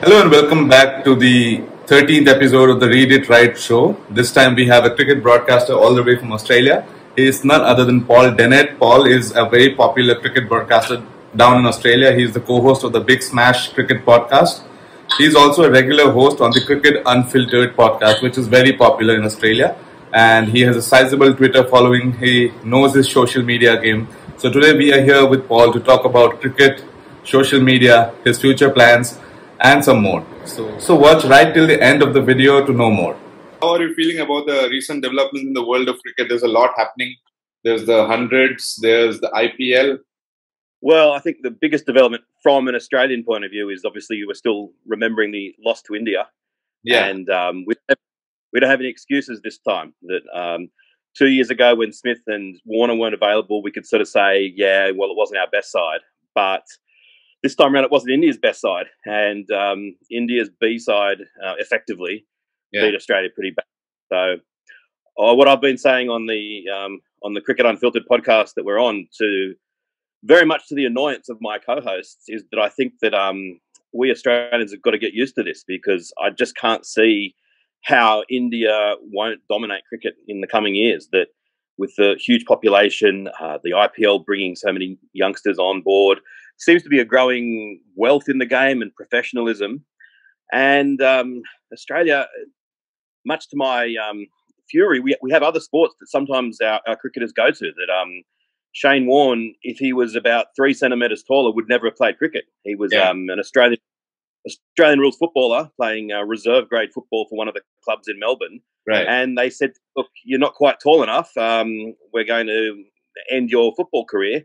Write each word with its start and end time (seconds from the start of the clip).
Hello 0.00 0.20
and 0.20 0.30
welcome 0.30 0.68
back 0.68 1.04
to 1.04 1.14
the 1.14 1.60
13th 1.86 2.28
episode 2.28 2.68
of 2.68 2.80
the 2.80 2.86
Read 2.86 3.10
It 3.10 3.30
Right 3.30 3.58
show. 3.58 3.96
This 4.10 4.30
time 4.30 4.54
we 4.54 4.66
have 4.66 4.84
a 4.84 4.94
cricket 4.94 5.22
broadcaster 5.22 5.72
all 5.72 5.94
the 5.94 6.02
way 6.02 6.16
from 6.16 6.32
Australia. 6.32 6.86
He 7.16 7.26
is 7.26 7.46
none 7.46 7.62
other 7.62 7.86
than 7.86 8.04
Paul 8.04 8.34
Dennett. 8.34 8.78
Paul 8.78 9.06
is 9.06 9.34
a 9.34 9.46
very 9.46 9.74
popular 9.74 10.14
cricket 10.20 10.50
broadcaster 10.50 11.02
down 11.34 11.58
in 11.60 11.64
Australia. 11.64 12.12
He 12.12 12.24
is 12.24 12.34
the 12.34 12.40
co-host 12.40 12.84
of 12.84 12.92
the 12.92 13.00
Big 13.00 13.22
Smash 13.22 13.72
Cricket 13.72 14.04
podcast. 14.04 14.64
He 15.16 15.24
is 15.24 15.34
also 15.34 15.64
a 15.64 15.70
regular 15.70 16.12
host 16.12 16.42
on 16.42 16.50
the 16.50 16.62
Cricket 16.66 17.02
Unfiltered 17.06 17.74
podcast, 17.74 18.22
which 18.22 18.36
is 18.36 18.48
very 18.48 18.74
popular 18.74 19.16
in 19.16 19.24
Australia. 19.24 19.78
And 20.12 20.48
he 20.48 20.60
has 20.60 20.76
a 20.76 20.82
sizable 20.82 21.34
Twitter 21.34 21.66
following. 21.66 22.12
He 22.18 22.52
knows 22.62 22.94
his 22.94 23.10
social 23.10 23.42
media 23.42 23.80
game. 23.80 24.08
So 24.36 24.52
today 24.52 24.76
we 24.76 24.92
are 24.92 25.00
here 25.00 25.24
with 25.26 25.48
Paul 25.48 25.72
to 25.72 25.80
talk 25.80 26.04
about 26.04 26.42
cricket, 26.42 26.84
social 27.24 27.60
media, 27.60 28.12
his 28.24 28.38
future 28.38 28.68
plans, 28.68 29.18
and 29.66 29.84
some 29.84 30.00
more. 30.02 30.24
So, 30.44 30.78
so 30.78 30.94
watch 30.94 31.24
right 31.24 31.52
till 31.52 31.66
the 31.66 31.82
end 31.82 32.02
of 32.02 32.14
the 32.14 32.22
video 32.22 32.64
to 32.64 32.72
know 32.72 32.90
more. 32.90 33.16
How 33.60 33.74
are 33.74 33.82
you 33.82 33.94
feeling 33.94 34.20
about 34.20 34.46
the 34.46 34.68
recent 34.70 35.02
developments 35.02 35.46
in 35.46 35.54
the 35.54 35.66
world 35.66 35.88
of 35.88 36.00
cricket? 36.02 36.28
There's 36.28 36.42
a 36.42 36.48
lot 36.48 36.72
happening. 36.76 37.14
There's 37.64 37.86
the 37.86 38.06
hundreds. 38.06 38.78
There's 38.80 39.20
the 39.20 39.30
IPL. 39.44 39.98
Well, 40.80 41.12
I 41.12 41.18
think 41.18 41.38
the 41.42 41.50
biggest 41.50 41.86
development 41.86 42.22
from 42.42 42.68
an 42.68 42.74
Australian 42.74 43.24
point 43.24 43.44
of 43.44 43.50
view 43.50 43.70
is 43.70 43.84
obviously 43.84 44.16
you 44.16 44.28
were 44.28 44.34
still 44.34 44.70
remembering 44.86 45.32
the 45.32 45.54
loss 45.64 45.82
to 45.82 45.94
India. 45.94 46.28
Yeah. 46.84 47.06
And 47.06 47.28
um, 47.30 47.64
we, 47.66 47.74
we 48.52 48.60
don't 48.60 48.70
have 48.70 48.80
any 48.80 48.90
excuses 48.90 49.40
this 49.42 49.58
time. 49.58 49.94
That 50.02 50.22
um, 50.32 50.68
two 51.16 51.28
years 51.28 51.50
ago, 51.50 51.74
when 51.74 51.92
Smith 51.92 52.20
and 52.26 52.56
Warner 52.64 52.94
weren't 52.94 53.14
available, 53.14 53.62
we 53.62 53.72
could 53.72 53.86
sort 53.86 54.02
of 54.02 54.08
say, 54.08 54.52
yeah, 54.54 54.92
well, 54.96 55.10
it 55.10 55.16
wasn't 55.16 55.40
our 55.40 55.50
best 55.50 55.72
side. 55.72 56.00
But 56.34 56.62
this 57.46 57.54
time 57.54 57.72
around, 57.72 57.84
it 57.84 57.92
wasn't 57.92 58.12
India's 58.12 58.38
best 58.38 58.60
side, 58.60 58.86
and 59.04 59.48
um, 59.52 59.94
India's 60.10 60.50
B 60.60 60.78
side 60.78 61.18
uh, 61.44 61.54
effectively 61.58 62.26
yeah. 62.72 62.82
beat 62.82 62.96
Australia 62.96 63.28
pretty 63.32 63.52
bad. 63.54 63.64
So, 64.12 64.42
oh, 65.16 65.34
what 65.34 65.46
I've 65.46 65.60
been 65.60 65.78
saying 65.78 66.08
on 66.08 66.26
the 66.26 66.64
um, 66.68 67.00
on 67.22 67.34
the 67.34 67.40
Cricket 67.40 67.64
Unfiltered 67.64 68.02
podcast 68.10 68.54
that 68.56 68.64
we're 68.64 68.80
on, 68.80 69.06
to 69.18 69.54
very 70.24 70.44
much 70.44 70.66
to 70.68 70.74
the 70.74 70.86
annoyance 70.86 71.28
of 71.28 71.38
my 71.40 71.58
co-hosts, 71.58 72.24
is 72.26 72.42
that 72.50 72.60
I 72.60 72.68
think 72.68 72.94
that 73.00 73.14
um, 73.14 73.60
we 73.94 74.10
Australians 74.10 74.72
have 74.72 74.82
got 74.82 74.90
to 74.90 74.98
get 74.98 75.12
used 75.12 75.36
to 75.36 75.44
this 75.44 75.62
because 75.66 76.12
I 76.20 76.30
just 76.30 76.56
can't 76.56 76.84
see 76.84 77.36
how 77.84 78.24
India 78.28 78.94
won't 79.12 79.40
dominate 79.48 79.82
cricket 79.88 80.14
in 80.26 80.40
the 80.40 80.48
coming 80.48 80.74
years. 80.74 81.08
That 81.12 81.28
with 81.78 81.94
the 81.96 82.16
huge 82.18 82.44
population, 82.44 83.28
uh, 83.40 83.58
the 83.62 83.70
IPL 83.70 84.24
bringing 84.24 84.56
so 84.56 84.72
many 84.72 84.98
youngsters 85.12 85.58
on 85.58 85.82
board, 85.82 86.18
seems 86.58 86.82
to 86.82 86.88
be 86.88 86.98
a 86.98 87.04
growing 87.04 87.80
wealth 87.94 88.28
in 88.28 88.38
the 88.38 88.46
game 88.46 88.82
and 88.82 88.94
professionalism. 88.94 89.84
And 90.52 91.00
um, 91.02 91.42
Australia, 91.72 92.26
much 93.24 93.48
to 93.50 93.56
my 93.56 93.94
um, 94.08 94.26
fury, 94.70 95.00
we, 95.00 95.16
we 95.22 95.32
have 95.32 95.42
other 95.42 95.60
sports 95.60 95.94
that 96.00 96.08
sometimes 96.08 96.60
our, 96.60 96.80
our 96.86 96.96
cricketers 96.96 97.32
go 97.32 97.50
to. 97.50 97.72
That 97.76 97.92
um, 97.92 98.22
Shane 98.72 99.06
Warne, 99.06 99.54
if 99.62 99.78
he 99.78 99.92
was 99.92 100.14
about 100.14 100.48
three 100.54 100.74
centimetres 100.74 101.22
taller, 101.22 101.52
would 101.52 101.68
never 101.68 101.86
have 101.86 101.96
played 101.96 102.18
cricket. 102.18 102.44
He 102.64 102.74
was 102.74 102.92
yeah. 102.92 103.10
um, 103.10 103.26
an 103.30 103.38
Australian 103.38 103.78
Australian 104.46 105.00
rules 105.00 105.16
footballer 105.16 105.68
playing 105.76 106.12
uh, 106.12 106.22
reserve 106.22 106.68
grade 106.68 106.90
football 106.94 107.26
for 107.28 107.36
one 107.36 107.48
of 107.48 107.54
the 107.54 107.62
clubs 107.84 108.06
in 108.06 108.16
Melbourne. 108.20 108.60
Right. 108.86 109.06
And 109.08 109.36
they 109.36 109.50
said, 109.50 109.72
"Look, 109.96 110.06
you're 110.24 110.38
not 110.38 110.54
quite 110.54 110.76
tall 110.80 111.02
enough. 111.02 111.36
Um, 111.36 111.94
we're 112.12 112.24
going 112.24 112.46
to 112.46 112.84
end 113.30 113.50
your 113.50 113.72
football 113.76 114.04
career." 114.04 114.44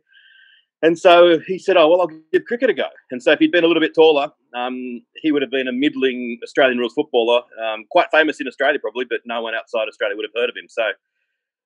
And 0.83 0.97
so 0.97 1.39
he 1.45 1.59
said, 1.59 1.77
"Oh 1.77 1.89
well, 1.89 2.01
I'll 2.01 2.19
give 2.31 2.45
cricket 2.45 2.69
a 2.69 2.73
go." 2.73 2.87
And 3.11 3.21
so 3.21 3.31
if 3.31 3.39
he'd 3.39 3.51
been 3.51 3.63
a 3.63 3.67
little 3.67 3.81
bit 3.81 3.93
taller, 3.93 4.31
um, 4.55 5.01
he 5.15 5.31
would 5.31 5.41
have 5.41 5.51
been 5.51 5.67
a 5.67 5.71
middling 5.71 6.39
Australian 6.43 6.79
rules 6.79 6.93
footballer, 6.93 7.41
um, 7.63 7.85
quite 7.91 8.07
famous 8.11 8.41
in 8.41 8.47
Australia 8.47 8.79
probably, 8.79 9.05
but 9.09 9.19
no 9.25 9.41
one 9.41 9.53
outside 9.53 9.87
Australia 9.87 10.15
would 10.15 10.25
have 10.25 10.41
heard 10.41 10.49
of 10.49 10.55
him. 10.55 10.67
So 10.67 10.83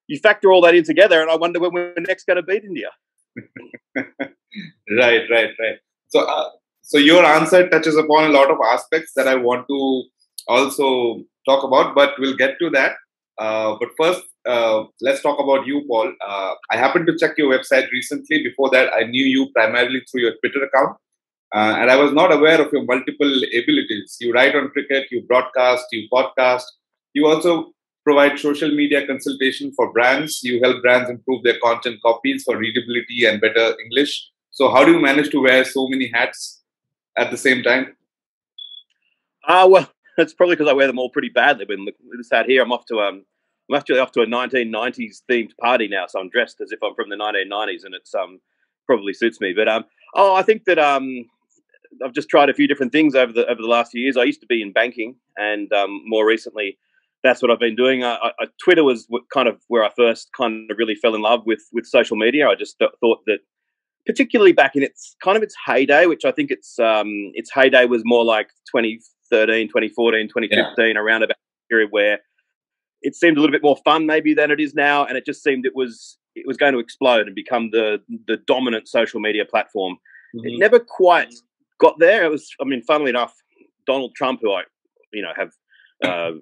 you 0.07 0.19
factor 0.19 0.51
all 0.51 0.61
that 0.61 0.75
in 0.75 0.83
together, 0.83 1.21
and 1.21 1.31
I 1.31 1.35
wonder 1.35 1.59
when 1.59 1.73
we're 1.73 1.93
next 1.99 2.27
going 2.27 2.37
to 2.37 2.43
beat 2.43 2.63
India. 2.63 2.89
right, 3.95 5.23
right, 5.29 5.49
right. 5.59 5.77
So, 6.09 6.19
uh, 6.21 6.49
so 6.81 6.97
your 6.97 7.25
answer 7.25 7.67
touches 7.69 7.95
upon 7.95 8.29
a 8.29 8.33
lot 8.33 8.51
of 8.51 8.57
aspects 8.71 9.13
that 9.15 9.27
I 9.27 9.35
want 9.35 9.67
to 9.67 10.03
also 10.47 11.23
talk 11.47 11.63
about, 11.63 11.95
but 11.95 12.13
we'll 12.19 12.37
get 12.37 12.59
to 12.59 12.69
that. 12.71 12.93
Uh, 13.37 13.75
but 13.79 13.89
first, 13.97 14.23
uh, 14.47 14.83
let's 15.01 15.21
talk 15.21 15.39
about 15.39 15.65
you, 15.65 15.83
Paul. 15.87 16.13
Uh, 16.25 16.53
I 16.71 16.77
happened 16.77 17.07
to 17.07 17.17
check 17.17 17.37
your 17.37 17.51
website 17.51 17.89
recently. 17.91 18.43
Before 18.43 18.69
that, 18.71 18.93
I 18.93 19.03
knew 19.03 19.25
you 19.25 19.49
primarily 19.53 20.01
through 20.09 20.21
your 20.21 20.33
Twitter 20.41 20.63
account. 20.63 20.97
Uh, 21.53 21.75
and 21.79 21.89
I 21.89 21.95
was 21.95 22.11
not 22.11 22.33
aware 22.33 22.61
of 22.61 22.71
your 22.73 22.83
multiple 22.83 23.31
abilities. 23.57 24.17
You 24.19 24.33
write 24.33 24.55
on 24.55 24.69
cricket, 24.69 25.07
you 25.11 25.23
broadcast, 25.23 25.85
you 25.91 26.07
podcast. 26.11 26.63
You 27.13 27.27
also 27.27 27.73
provide 28.03 28.37
social 28.39 28.69
media 28.71 29.05
consultation 29.07 29.71
for 29.75 29.91
brands. 29.91 30.41
You 30.43 30.59
help 30.61 30.81
brands 30.81 31.09
improve 31.09 31.43
their 31.43 31.59
content 31.63 31.99
copies 32.01 32.43
for 32.43 32.57
readability 32.57 33.25
and 33.25 33.41
better 33.41 33.75
English. 33.83 34.29
So, 34.51 34.69
how 34.69 34.85
do 34.85 34.91
you 34.91 35.01
manage 35.01 35.29
to 35.31 35.41
wear 35.41 35.63
so 35.65 35.87
many 35.87 36.11
hats 36.13 36.61
at 37.17 37.31
the 37.31 37.37
same 37.37 37.63
time? 37.63 37.95
Uh, 39.47 39.67
well, 39.69 39.89
it's 40.23 40.33
probably 40.33 40.55
because 40.55 40.69
I 40.69 40.73
wear 40.73 40.87
them 40.87 40.99
all 40.99 41.09
pretty 41.09 41.29
badly. 41.29 41.65
When 41.67 41.85
this 42.17 42.29
hat 42.31 42.45
here, 42.45 42.61
I'm 42.61 42.71
off 42.71 42.85
to 42.87 42.99
um, 42.99 43.25
I'm 43.69 43.75
actually 43.75 43.99
off 43.99 44.11
to 44.13 44.21
a 44.21 44.27
1990s 44.27 45.21
themed 45.29 45.51
party 45.59 45.87
now, 45.87 46.05
so 46.07 46.19
I'm 46.19 46.29
dressed 46.29 46.61
as 46.61 46.71
if 46.71 46.79
I'm 46.83 46.95
from 46.95 47.09
the 47.09 47.15
1990s, 47.15 47.83
and 47.83 47.95
it's 47.95 48.13
um 48.13 48.39
probably 48.85 49.13
suits 49.13 49.41
me. 49.41 49.53
But 49.55 49.67
um, 49.67 49.85
oh, 50.15 50.35
I 50.35 50.43
think 50.43 50.65
that 50.65 50.79
um, 50.79 51.25
I've 52.03 52.13
just 52.13 52.29
tried 52.29 52.49
a 52.49 52.53
few 52.53 52.67
different 52.67 52.91
things 52.91 53.15
over 53.15 53.33
the 53.33 53.45
over 53.47 53.61
the 53.61 53.67
last 53.67 53.91
few 53.91 54.01
years. 54.01 54.17
I 54.17 54.23
used 54.23 54.41
to 54.41 54.47
be 54.47 54.61
in 54.61 54.71
banking, 54.71 55.15
and 55.37 55.71
um, 55.73 56.01
more 56.05 56.25
recently, 56.25 56.77
that's 57.23 57.41
what 57.41 57.51
I've 57.51 57.59
been 57.59 57.75
doing. 57.75 58.03
I, 58.03 58.31
I, 58.39 58.45
Twitter 58.63 58.83
was 58.83 59.07
kind 59.33 59.47
of 59.47 59.59
where 59.67 59.83
I 59.83 59.89
first 59.95 60.29
kind 60.37 60.69
of 60.69 60.77
really 60.77 60.95
fell 60.95 61.15
in 61.15 61.21
love 61.21 61.41
with 61.45 61.63
with 61.71 61.85
social 61.85 62.17
media. 62.17 62.47
I 62.47 62.55
just 62.55 62.77
thought 62.77 63.19
that, 63.25 63.39
particularly 64.05 64.53
back 64.53 64.75
in 64.75 64.83
its 64.83 65.15
kind 65.23 65.37
of 65.37 65.43
its 65.43 65.55
heyday, 65.65 66.05
which 66.05 66.25
I 66.25 66.31
think 66.31 66.51
its 66.51 66.77
um, 66.79 67.31
its 67.33 67.51
heyday 67.53 67.85
was 67.85 68.03
more 68.05 68.23
like 68.23 68.49
2013, 69.35 69.67
2014, 69.67 70.27
2015, 70.27 70.95
yeah. 70.95 71.01
around 71.01 71.23
about 71.23 71.37
period 71.69 71.91
where 71.91 72.19
it 73.01 73.15
seemed 73.15 73.37
a 73.37 73.39
little 73.39 73.51
bit 73.51 73.63
more 73.63 73.77
fun 73.83 74.05
maybe 74.05 74.33
than 74.33 74.51
it 74.51 74.59
is 74.59 74.73
now, 74.73 75.05
and 75.05 75.17
it 75.17 75.25
just 75.25 75.43
seemed 75.43 75.65
it 75.65 75.75
was 75.75 76.17
it 76.35 76.45
was 76.47 76.57
going 76.57 76.73
to 76.73 76.79
explode 76.79 77.27
and 77.27 77.35
become 77.35 77.69
the 77.71 78.01
the 78.27 78.37
dominant 78.37 78.87
social 78.87 79.19
media 79.19 79.45
platform. 79.45 79.97
Mm-hmm. 80.35 80.47
It 80.47 80.59
never 80.59 80.79
quite 80.79 81.33
got 81.79 81.99
there. 81.99 82.25
It 82.25 82.31
was, 82.31 82.49
I 82.61 82.65
mean, 82.65 82.81
funnily 82.83 83.09
enough, 83.09 83.33
Donald 83.85 84.15
Trump, 84.15 84.39
who 84.41 84.51
I 84.51 84.63
you 85.13 85.21
know 85.21 85.33
have 85.35 85.51
uh, 86.03 86.37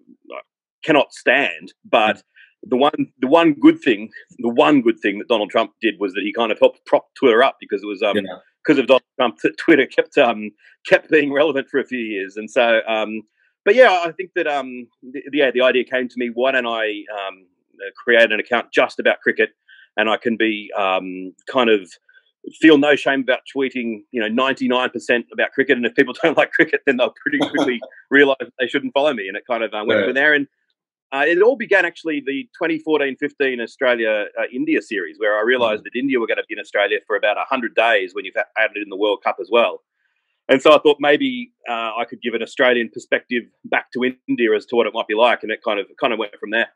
cannot 0.83 1.13
stand, 1.13 1.73
but 1.89 2.23
the 2.63 2.77
one 2.77 3.11
the 3.19 3.27
one 3.27 3.53
good 3.53 3.79
thing 3.81 4.09
the 4.39 4.49
one 4.49 4.81
good 4.81 4.99
thing 5.01 5.19
that 5.19 5.27
Donald 5.27 5.49
Trump 5.49 5.71
did 5.81 5.95
was 5.99 6.13
that 6.13 6.23
he 6.23 6.31
kind 6.31 6.51
of 6.51 6.59
helped 6.59 6.85
prop 6.85 7.07
Twitter 7.15 7.43
up 7.43 7.57
because 7.59 7.83
it 7.83 7.87
was 7.87 8.01
um 8.01 8.15
yeah. 8.15 8.37
Because 8.63 8.79
of 8.79 8.87
Donald 8.87 9.03
Trump 9.17 9.37
that 9.43 9.57
Twitter 9.57 9.85
kept 9.85 10.17
um 10.17 10.51
kept 10.87 11.09
being 11.09 11.33
relevant 11.33 11.67
for 11.69 11.79
a 11.79 11.85
few 11.85 11.99
years, 11.99 12.37
and 12.37 12.49
so 12.49 12.81
um 12.87 13.23
but 13.65 13.75
yeah, 13.75 14.01
I 14.05 14.11
think 14.11 14.31
that 14.35 14.47
um, 14.47 14.87
the, 15.01 15.21
yeah, 15.31 15.51
the 15.51 15.61
idea 15.61 15.83
came 15.83 16.07
to 16.09 16.15
me. 16.17 16.29
Why 16.33 16.51
don't 16.51 16.67
I 16.67 17.03
um, 17.13 17.45
create 18.03 18.31
an 18.31 18.39
account 18.39 18.67
just 18.73 18.99
about 18.99 19.21
cricket, 19.21 19.51
and 19.95 20.09
I 20.09 20.17
can 20.17 20.35
be 20.35 20.71
um, 20.77 21.33
kind 21.49 21.69
of 21.69 21.89
feel 22.59 22.77
no 22.77 22.95
shame 22.97 23.21
about 23.21 23.39
tweeting, 23.55 24.01
you 24.11 24.21
know, 24.21 24.27
ninety 24.27 24.67
nine 24.67 24.89
percent 24.89 25.27
about 25.31 25.51
cricket. 25.51 25.77
And 25.77 25.85
if 25.85 25.95
people 25.95 26.13
don't 26.23 26.37
like 26.37 26.51
cricket, 26.51 26.81
then 26.85 26.97
they'll 26.97 27.13
pretty 27.21 27.39
quickly 27.39 27.79
realise 28.09 28.37
they 28.59 28.67
shouldn't 28.67 28.93
follow 28.93 29.13
me. 29.13 29.27
And 29.27 29.37
it 29.37 29.43
kind 29.49 29.63
of 29.63 29.73
uh, 29.73 29.83
went 29.85 30.01
yeah. 30.01 30.05
from 30.07 30.15
there. 30.15 30.33
And 30.33 30.47
uh, 31.13 31.23
it 31.27 31.41
all 31.43 31.55
began 31.55 31.85
actually 31.85 32.23
the 32.25 32.49
2014-15 32.59 33.61
Australia 33.61 34.25
uh, 34.39 34.43
India 34.51 34.81
series, 34.81 35.17
where 35.19 35.37
I 35.37 35.43
realised 35.43 35.81
mm. 35.81 35.85
that 35.85 35.99
India 35.99 36.19
were 36.19 36.25
going 36.25 36.37
to 36.37 36.43
be 36.49 36.55
in 36.55 36.59
Australia 36.59 36.97
for 37.05 37.15
about 37.15 37.37
hundred 37.47 37.75
days 37.75 38.15
when 38.15 38.25
you've 38.25 38.35
added 38.57 38.77
it 38.77 38.81
in 38.81 38.89
the 38.89 38.97
World 38.97 39.19
Cup 39.23 39.37
as 39.39 39.49
well. 39.51 39.83
And 40.49 40.61
so 40.61 40.73
I 40.73 40.79
thought 40.79 40.97
maybe 40.99 41.53
uh, 41.69 41.91
I 41.97 42.05
could 42.09 42.21
give 42.21 42.33
an 42.33 42.41
Australian 42.41 42.89
perspective 42.89 43.43
back 43.65 43.91
to 43.93 44.03
India 44.27 44.53
as 44.55 44.65
to 44.67 44.75
what 44.75 44.87
it 44.87 44.93
might 44.93 45.07
be 45.07 45.13
like, 45.13 45.43
and 45.43 45.51
it 45.51 45.61
kind 45.63 45.79
of 45.79 45.85
kind 46.01 46.13
of 46.13 46.19
went 46.19 46.35
from 46.39 46.49
there. 46.49 46.69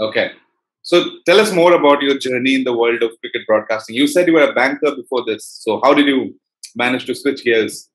Okay, 0.00 0.32
so 0.80 1.04
tell 1.26 1.38
us 1.38 1.52
more 1.52 1.74
about 1.74 2.00
your 2.00 2.18
journey 2.18 2.54
in 2.54 2.64
the 2.64 2.76
world 2.76 3.02
of 3.02 3.10
cricket 3.20 3.46
broadcasting. 3.46 3.94
You 3.94 4.06
said 4.06 4.26
you 4.26 4.32
were 4.32 4.50
a 4.50 4.54
banker 4.54 4.96
before 4.96 5.24
this, 5.26 5.44
so 5.44 5.80
how 5.84 5.92
did 5.92 6.06
you 6.06 6.34
manage 6.74 7.04
to 7.06 7.14
switch 7.14 7.44
gears? 7.44 7.90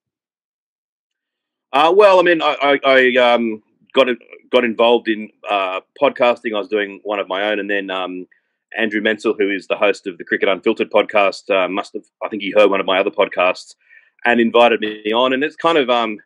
Uh, 1.74 1.92
well, 1.96 2.20
I 2.20 2.24
mean, 2.24 2.42
I, 2.42 2.56
I, 2.62 2.80
I 2.86 3.34
um, 3.34 3.64
got 3.94 4.10
got 4.52 4.64
involved 4.64 5.08
in 5.08 5.30
uh, 5.50 5.82
podcasting. 6.02 6.56
I 6.56 6.60
was 6.60 6.68
doing 6.68 7.00
one 7.04 7.20
of 7.20 7.28
my 7.28 7.44
own, 7.44 7.60
and 7.60 7.70
then 7.70 7.90
um, 7.90 8.28
Andrew 8.78 9.02
Menczel, 9.02 9.36
who 9.38 9.50
is 9.50 9.68
the 9.68 9.78
host 9.78 10.08
of 10.08 10.18
the 10.18 10.24
Cricket 10.24 10.50
Unfiltered 10.50 10.92
podcast, 10.92 11.50
uh, 11.50 11.68
must 11.68 11.94
have 11.94 12.04
I 12.24 12.30
think 12.30 12.42
he 12.42 12.54
heard 12.56 12.70
one 12.70 12.80
of 12.80 12.86
my 12.86 13.00
other 13.00 13.12
podcasts 13.12 13.76
and 14.26 14.40
invited 14.40 14.82
me 14.82 15.14
on. 15.14 15.34
And 15.34 15.44
it's 15.44 15.56
kind 15.56 15.78
of, 15.78 15.90
um, 15.90 16.18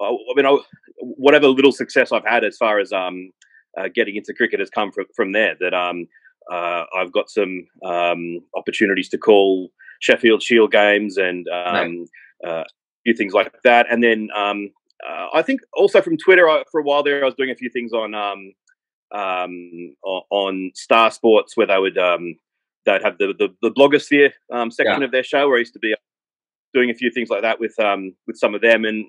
I 0.00 0.16
mean, 0.34 0.46
I, 0.46 0.58
whatever 0.98 1.48
little 1.48 1.72
success 1.72 2.12
I've 2.12 2.26
had 2.26 2.44
as 2.44 2.56
far 2.56 2.80
as 2.80 2.92
um, 2.92 3.30
uh, 3.78 3.88
getting 3.94 4.16
into 4.16 4.34
cricket 4.34 4.60
has 4.60 4.68
come 4.68 4.92
from, 4.92 5.06
from 5.14 5.32
there. 5.32 5.54
That 5.60 5.72
um, 5.72 6.08
uh, 6.52 6.84
I've 6.94 7.12
got 7.12 7.30
some 7.30 7.66
um, 7.84 8.40
opportunities 8.54 9.08
to 9.10 9.18
call 9.18 9.70
Sheffield 10.00 10.42
Shield 10.42 10.72
games 10.72 11.16
and 11.16 11.46
um, 11.48 12.06
uh, 12.46 12.64
few 13.04 13.14
things 13.14 13.32
like 13.32 13.52
that. 13.64 13.86
And 13.90 14.02
then 14.02 14.28
um, 14.36 14.70
uh, 15.06 15.26
I 15.34 15.42
think 15.42 15.60
also 15.74 16.00
from 16.00 16.16
Twitter 16.16 16.48
I, 16.48 16.62
for 16.70 16.80
a 16.80 16.84
while 16.84 17.02
there, 17.02 17.22
I 17.22 17.26
was 17.26 17.34
doing 17.34 17.50
a 17.50 17.56
few 17.56 17.70
things 17.70 17.92
on 17.92 18.14
um, 18.14 18.52
um, 19.12 19.94
on 20.30 20.70
Star 20.74 21.10
Sports 21.10 21.56
where 21.56 21.66
they 21.66 21.78
would 21.78 21.98
um, 21.98 22.36
they'd 22.84 23.02
have 23.02 23.18
the 23.18 23.34
the, 23.38 23.48
the 23.62 23.70
blogosphere 23.70 24.30
um, 24.52 24.70
section 24.70 25.00
yeah. 25.00 25.04
of 25.04 25.12
their 25.12 25.22
show 25.22 25.48
where 25.48 25.56
I 25.56 25.60
used 25.60 25.74
to 25.74 25.78
be 25.78 25.94
doing 26.74 26.90
a 26.90 26.94
few 26.94 27.10
things 27.10 27.28
like 27.30 27.42
that 27.42 27.60
with 27.60 27.78
um, 27.78 28.14
with 28.26 28.36
some 28.36 28.54
of 28.54 28.60
them 28.60 28.84
and 28.84 29.06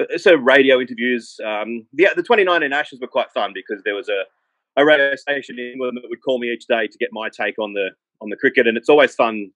uh, 0.00 0.18
so 0.18 0.34
radio 0.34 0.80
interviews. 0.80 1.36
Um, 1.44 1.86
the 1.92 2.08
the 2.14 2.22
2019 2.22 2.72
Ashes 2.72 3.00
were 3.00 3.08
quite 3.08 3.30
fun 3.32 3.52
because 3.54 3.82
there 3.84 3.94
was 3.94 4.08
a 4.08 4.24
a 4.76 4.84
radio 4.84 5.14
station 5.14 5.58
in 5.58 5.72
England 5.72 5.98
that 6.02 6.08
would 6.08 6.22
call 6.24 6.38
me 6.38 6.52
each 6.52 6.66
day 6.66 6.86
to 6.86 6.98
get 6.98 7.10
my 7.12 7.28
take 7.28 7.58
on 7.58 7.72
the 7.72 7.90
on 8.20 8.28
the 8.30 8.36
cricket, 8.36 8.66
and 8.66 8.76
it's 8.76 8.88
always 8.88 9.14
fun 9.14 9.50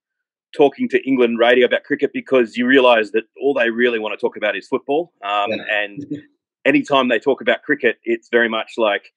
talking 0.56 0.88
to 0.88 1.06
England 1.06 1.38
radio 1.38 1.66
about 1.66 1.84
cricket 1.84 2.10
because 2.12 2.56
you 2.56 2.66
realise 2.66 3.10
that 3.12 3.24
all 3.40 3.54
they 3.54 3.70
really 3.70 3.98
want 3.98 4.18
to 4.18 4.20
talk 4.20 4.36
about 4.36 4.56
is 4.56 4.66
football. 4.66 5.12
Um, 5.22 5.50
yeah. 5.50 5.56
And 5.70 6.06
anytime 6.64 7.08
they 7.08 7.18
talk 7.18 7.40
about 7.40 7.62
cricket, 7.62 7.98
it's 8.04 8.28
very 8.30 8.48
much 8.48 8.72
like 8.76 9.12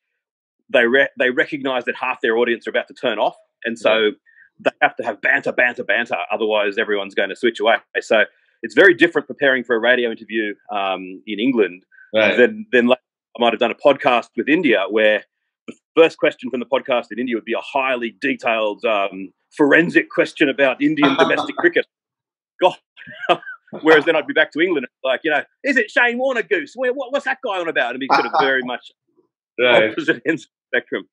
they 0.71 0.85
re- 0.85 1.09
they 1.17 1.29
recognise 1.29 1.85
that 1.85 1.95
half 1.95 2.21
their 2.21 2.37
audience 2.37 2.67
are 2.67 2.71
about 2.71 2.87
to 2.87 2.93
turn 2.93 3.19
off, 3.19 3.35
and 3.65 3.77
so 3.77 3.97
yeah. 3.97 4.11
they 4.59 4.71
have 4.81 4.95
to 4.97 5.03
have 5.03 5.21
banter, 5.21 5.51
banter, 5.51 5.83
banter. 5.83 6.17
Otherwise, 6.31 6.77
everyone's 6.77 7.15
going 7.15 7.29
to 7.29 7.35
switch 7.35 7.59
away. 7.59 7.75
So 7.99 8.23
it's 8.61 8.75
very 8.75 8.93
different 8.93 9.27
preparing 9.27 9.63
for 9.63 9.75
a 9.75 9.79
radio 9.79 10.11
interview 10.11 10.53
um, 10.71 11.21
in 11.27 11.39
England 11.39 11.83
right. 12.15 12.37
than 12.37 12.65
than 12.71 12.91
I 12.91 12.95
might 13.39 13.53
have 13.53 13.59
done 13.59 13.71
a 13.71 13.75
podcast 13.75 14.29
with 14.35 14.47
India 14.47 14.85
where 14.89 15.23
the 15.67 15.73
first 15.95 16.17
question 16.17 16.49
from 16.49 16.59
the 16.59 16.65
podcast 16.65 17.07
in 17.11 17.19
India 17.19 17.35
would 17.35 17.45
be 17.45 17.53
a 17.53 17.61
highly 17.61 18.15
detailed 18.21 18.83
um, 18.85 19.31
forensic 19.55 20.09
question 20.09 20.49
about 20.49 20.81
Indian 20.81 21.15
domestic 21.19 21.55
cricket. 21.57 21.85
God. 22.61 22.77
Whereas 23.81 24.03
then 24.05 24.15
I'd 24.15 24.27
be 24.27 24.33
back 24.33 24.51
to 24.51 24.59
England, 24.59 24.85
like, 25.03 25.21
you 25.23 25.31
know, 25.31 25.43
is 25.63 25.77
it 25.77 25.89
Shane 25.89 26.17
Warner 26.17 26.43
Goose? 26.43 26.73
What, 26.75 26.93
what's 26.93 27.23
that 27.23 27.37
guy 27.43 27.59
on 27.59 27.69
about? 27.69 27.91
And 27.91 28.01
be 28.01 28.07
sort 28.11 28.25
of 28.25 28.33
very 28.41 28.63
much 28.63 28.91
right. 29.59 29.91
opposite 29.91 30.21
ends 30.27 30.47
spectrum. 30.67 31.07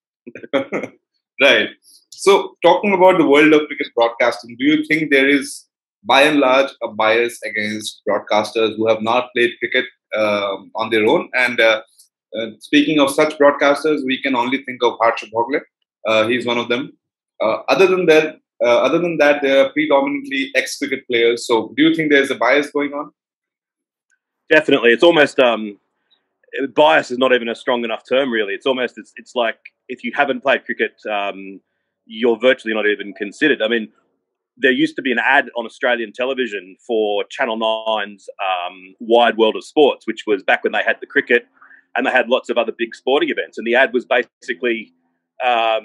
right. 1.41 1.69
So, 2.11 2.57
talking 2.65 2.93
about 2.95 3.19
the 3.19 3.27
world 3.27 3.53
of 3.53 3.69
cricket 3.69 3.87
broadcasting, 3.95 4.57
do 4.59 4.65
you 4.65 4.85
think 4.85 5.13
there 5.13 5.29
is, 5.29 5.67
by 6.03 6.23
and 6.23 6.41
large, 6.41 6.71
a 6.83 6.89
bias 6.89 7.39
against 7.45 8.03
broadcasters 8.09 8.77
who 8.77 8.89
have 8.89 9.03
not 9.03 9.29
played 9.37 9.53
cricket 9.61 9.85
um, 10.17 10.73
on 10.75 10.91
their 10.91 11.07
own? 11.07 11.31
And 11.35 11.61
uh, 11.61 11.83
uh, 12.37 12.47
speaking 12.59 12.99
of 12.99 13.11
such 13.11 13.39
broadcasters, 13.39 14.05
we 14.05 14.21
can 14.21 14.35
only 14.35 14.65
think 14.65 14.83
of 14.83 14.95
Harsha 15.01 15.27
Bhogle. 15.27 15.61
Uh, 16.07 16.27
he's 16.27 16.45
one 16.45 16.59
of 16.59 16.69
them. 16.69 16.93
Uh, 17.41 17.63
other 17.69 17.87
than 17.87 18.07
that, 18.07 18.37
uh, 18.65 18.79
other 18.79 18.99
than 18.99 19.19
that, 19.19 19.43
they 19.43 19.59
are 19.59 19.71
predominantly 19.71 20.51
ex-cricket 20.55 21.07
players. 21.07 21.47
So, 21.47 21.73
do 21.77 21.83
you 21.85 21.95
think 21.95 22.11
there's 22.11 22.31
a 22.31 22.35
bias 22.35 22.71
going 22.71 22.93
on? 22.93 23.13
Definitely, 24.51 24.91
it's 24.91 25.05
almost 25.05 25.39
um, 25.39 25.79
bias 26.75 27.11
is 27.11 27.19
not 27.19 27.33
even 27.33 27.49
a 27.49 27.55
strong 27.55 27.85
enough 27.85 28.03
term. 28.09 28.31
Really, 28.31 28.55
it's 28.55 28.67
almost 28.67 28.99
it's 28.99 29.13
it's 29.17 29.35
like 29.35 29.59
if 29.89 30.03
you 30.03 30.13
haven't 30.15 30.43
played 30.43 30.65
cricket, 30.65 30.95
um, 31.11 31.61
you're 32.07 32.39
virtually 32.39 32.75
not 32.75 32.87
even 32.87 33.13
considered. 33.13 33.63
I 33.63 33.69
mean, 33.69 33.89
there 34.57 34.73
used 34.73 34.97
to 34.97 35.03
be 35.03 35.13
an 35.13 35.19
ad 35.19 35.51
on 35.57 35.65
Australian 35.65 36.13
television 36.13 36.77
for 36.85 37.25
Channel 37.31 37.59
9's 37.59 38.29
um, 38.41 38.95
Wide 38.99 39.37
World 39.37 39.57
of 39.57 39.65
Sports, 39.65 40.07
which 40.07 40.25
was 40.27 40.43
back 40.43 40.65
when 40.65 40.73
they 40.73 40.83
had 40.83 40.97
the 41.01 41.07
cricket 41.07 41.47
and 41.97 42.07
they 42.07 42.11
had 42.11 42.29
lots 42.29 42.51
of 42.51 42.59
other 42.59 42.73
big 42.77 42.95
sporting 42.95 43.31
events. 43.31 43.59
And 43.59 43.67
the 43.67 43.75
ad 43.75 43.93
was 43.93 44.05
basically, 44.05 44.93
um, 45.45 45.85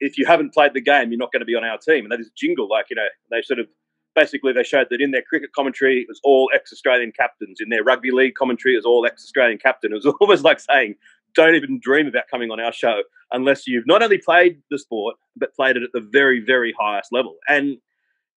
if 0.00 0.18
you 0.18 0.26
haven't 0.26 0.52
played 0.52 0.74
the 0.74 0.80
game, 0.80 1.10
you're 1.10 1.18
not 1.18 1.32
going 1.32 1.40
to 1.40 1.46
be 1.46 1.54
on 1.54 1.64
our 1.64 1.78
team. 1.78 2.04
And 2.04 2.12
that 2.12 2.20
is 2.20 2.30
jingle, 2.36 2.68
like 2.68 2.86
you 2.90 2.96
know, 2.96 3.06
they 3.30 3.42
sort 3.42 3.58
of 3.58 3.66
basically 4.14 4.52
they 4.52 4.62
showed 4.62 4.88
that 4.90 5.00
in 5.00 5.10
their 5.10 5.22
cricket 5.22 5.50
commentary 5.54 6.00
it 6.00 6.06
was 6.08 6.20
all 6.24 6.50
ex-Australian 6.54 7.12
captains. 7.12 7.58
In 7.60 7.68
their 7.68 7.84
rugby 7.84 8.10
league 8.10 8.34
commentary, 8.34 8.74
it 8.74 8.78
was 8.78 8.86
all 8.86 9.06
ex-Australian 9.06 9.58
captain. 9.58 9.92
It 9.92 9.96
was 9.96 10.06
almost 10.20 10.44
like 10.44 10.60
saying, 10.60 10.96
don't 11.34 11.54
even 11.54 11.78
dream 11.80 12.06
about 12.06 12.24
coming 12.30 12.50
on 12.50 12.60
our 12.60 12.72
show 12.72 13.02
unless 13.32 13.66
you've 13.66 13.86
not 13.86 14.02
only 14.02 14.18
played 14.18 14.60
the 14.70 14.78
sport 14.78 15.14
but 15.36 15.54
played 15.54 15.76
it 15.76 15.82
at 15.82 15.90
the 15.92 16.06
very, 16.12 16.40
very 16.40 16.74
highest 16.78 17.12
level. 17.12 17.36
And 17.48 17.78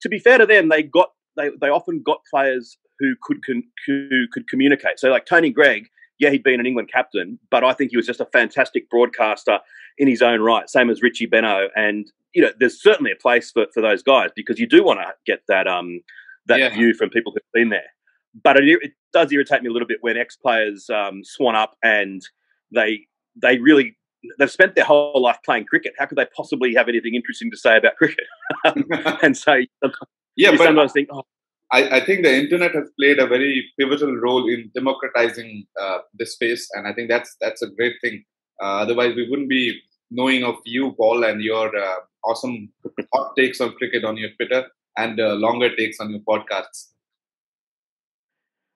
to 0.02 0.10
be 0.10 0.20
fair 0.20 0.38
to 0.38 0.46
them, 0.46 0.70
they 0.70 0.84
got 0.84 1.10
they, 1.36 1.50
they 1.60 1.70
often 1.70 2.04
got 2.06 2.20
players 2.30 2.78
who 3.00 3.16
could 3.24 3.40
who 3.88 4.26
could 4.32 4.48
communicate. 4.48 5.00
So 5.00 5.10
like 5.10 5.26
Tony 5.26 5.50
Greig, 5.50 5.88
yeah, 6.20 6.30
he'd 6.30 6.44
been 6.44 6.60
an 6.60 6.66
England 6.66 6.90
captain, 6.92 7.40
but 7.50 7.64
I 7.64 7.74
think 7.74 7.92
he 7.92 7.98
was 7.98 8.06
just 8.06 8.20
a 8.20 8.26
fantastic 8.26 8.90
broadcaster 8.90 9.60
in 9.98 10.08
his 10.08 10.22
own 10.22 10.42
right, 10.42 10.70
same 10.70 10.90
as 10.90 11.02
Richie 11.02 11.28
Benaud. 11.28 11.70
And 11.76 12.12
you 12.34 12.42
know, 12.42 12.52
there's 12.60 12.82
certainly 12.82 13.12
a 13.12 13.22
place 13.22 13.52
for, 13.52 13.68
for 13.74 13.82
those 13.82 14.02
guys 14.02 14.30
because 14.36 14.60
you 14.60 14.68
do 14.68 14.84
want 14.84 15.00
to 15.00 15.14
get 15.26 15.42
that 15.48 15.68
um 15.68 16.02
that 16.48 16.60
yeah. 16.60 16.70
view 16.70 16.94
from 16.94 17.10
people 17.10 17.32
who've 17.32 17.44
been 17.54 17.70
there. 17.70 17.92
But 18.44 18.58
it, 18.58 18.80
it, 18.82 18.92
does 19.14 19.32
irritate 19.32 19.62
me 19.62 19.70
a 19.70 19.72
little 19.72 19.88
bit 19.88 20.00
when 20.02 20.18
ex 20.18 20.36
players 20.36 20.90
um, 20.90 21.24
swan 21.24 21.56
up 21.56 21.76
and 21.84 22.22
they 22.74 23.06
they 23.40 23.60
really 23.60 23.96
they've 24.40 24.50
spent 24.50 24.74
their 24.74 24.86
whole 24.86 25.22
life 25.22 25.38
playing 25.46 25.66
cricket. 25.66 25.94
How 26.00 26.08
could 26.08 26.18
they 26.18 26.26
possibly 26.36 26.74
have 26.74 26.90
anything 26.90 27.14
interesting 27.14 27.52
to 27.52 27.58
say 27.58 27.78
about 27.78 27.96
cricket? 27.98 28.26
and 29.22 29.38
so 29.38 29.60
yeah, 30.36 30.52
but 30.52 30.62
sometimes 30.62 30.92
think, 30.94 31.10
oh, 31.12 31.24
I, 31.72 31.98
I, 31.98 32.06
think 32.06 32.24
the 32.24 32.34
internet 32.34 32.74
has 32.74 32.90
played 33.00 33.20
a 33.20 33.28
very 33.28 33.72
pivotal 33.80 34.16
role 34.16 34.48
in 34.48 34.72
democratizing 34.74 35.66
uh, 35.80 36.00
this 36.14 36.34
space, 36.34 36.68
and 36.74 36.88
I 36.88 36.94
think 36.94 37.10
that's 37.10 37.36
that's 37.40 37.62
a 37.62 37.68
great 37.68 37.94
thing. 38.02 38.24
Uh, 38.62 38.82
otherwise, 38.82 39.16
we 39.16 39.30
wouldn't 39.30 39.50
be 39.50 39.80
knowing 40.12 40.44
of 40.44 40.56
you, 40.66 40.94
Paul, 40.94 41.24
and 41.24 41.42
your 41.42 41.76
uh, 41.76 41.96
awesome 42.26 42.70
hot 43.14 43.36
takes 43.38 43.60
on 43.62 43.74
cricket 43.74 44.04
on 44.04 44.18
your 44.18 44.30
Twitter 44.36 44.68
and 44.98 45.20
uh, 45.20 45.34
longer 45.34 45.76
takes 45.76 46.00
on 46.00 46.12
your 46.12 46.22
podcasts. 46.22 46.90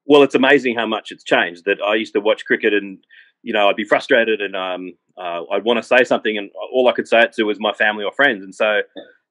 Well, 0.05 0.23
it's 0.23 0.35
amazing 0.35 0.75
how 0.75 0.87
much 0.87 1.11
it's 1.11 1.23
changed. 1.23 1.65
That 1.65 1.81
I 1.81 1.95
used 1.95 2.13
to 2.13 2.21
watch 2.21 2.45
cricket 2.45 2.73
and 2.73 2.99
you 3.43 3.53
know 3.53 3.69
I'd 3.69 3.75
be 3.75 3.83
frustrated 3.83 4.41
and 4.41 4.55
um, 4.55 4.93
uh, 5.17 5.43
I'd 5.51 5.63
want 5.63 5.77
to 5.77 5.83
say 5.83 6.03
something, 6.03 6.37
and 6.37 6.49
all 6.73 6.87
I 6.87 6.93
could 6.93 7.07
say 7.07 7.21
it 7.21 7.33
to 7.33 7.43
was 7.43 7.59
my 7.59 7.73
family 7.73 8.03
or 8.03 8.11
friends, 8.11 8.43
and 8.43 8.55
so 8.55 8.81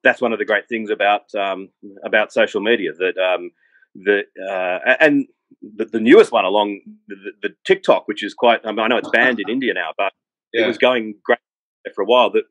that's 0.02 0.20
one 0.20 0.32
of 0.32 0.38
the 0.38 0.44
great 0.44 0.68
things 0.68 0.90
about 0.90 1.34
um, 1.34 1.70
about 2.04 2.32
social 2.32 2.60
media 2.60 2.92
that 2.92 3.16
um, 3.18 3.50
that 4.04 4.24
uh, 4.48 4.94
and 5.00 5.26
the, 5.62 5.86
the, 5.86 6.00
newest 6.00 6.32
one 6.32 6.44
along 6.44 6.80
the, 7.08 7.16
the, 7.42 7.54
TikTok, 7.64 8.06
which 8.08 8.22
is 8.22 8.34
quite. 8.34 8.60
I, 8.64 8.70
mean, 8.70 8.80
I 8.80 8.88
know 8.88 8.98
it's 8.98 9.10
banned 9.10 9.40
in 9.40 9.48
India 9.56 9.72
now, 9.74 9.90
but 9.96 10.12
yeah. 10.56 10.64
it 10.64 10.68
was 10.68 10.78
going 10.78 11.14
great 11.24 11.38
for 11.94 12.02
a 12.02 12.06
while. 12.06 12.30
That 12.30 12.44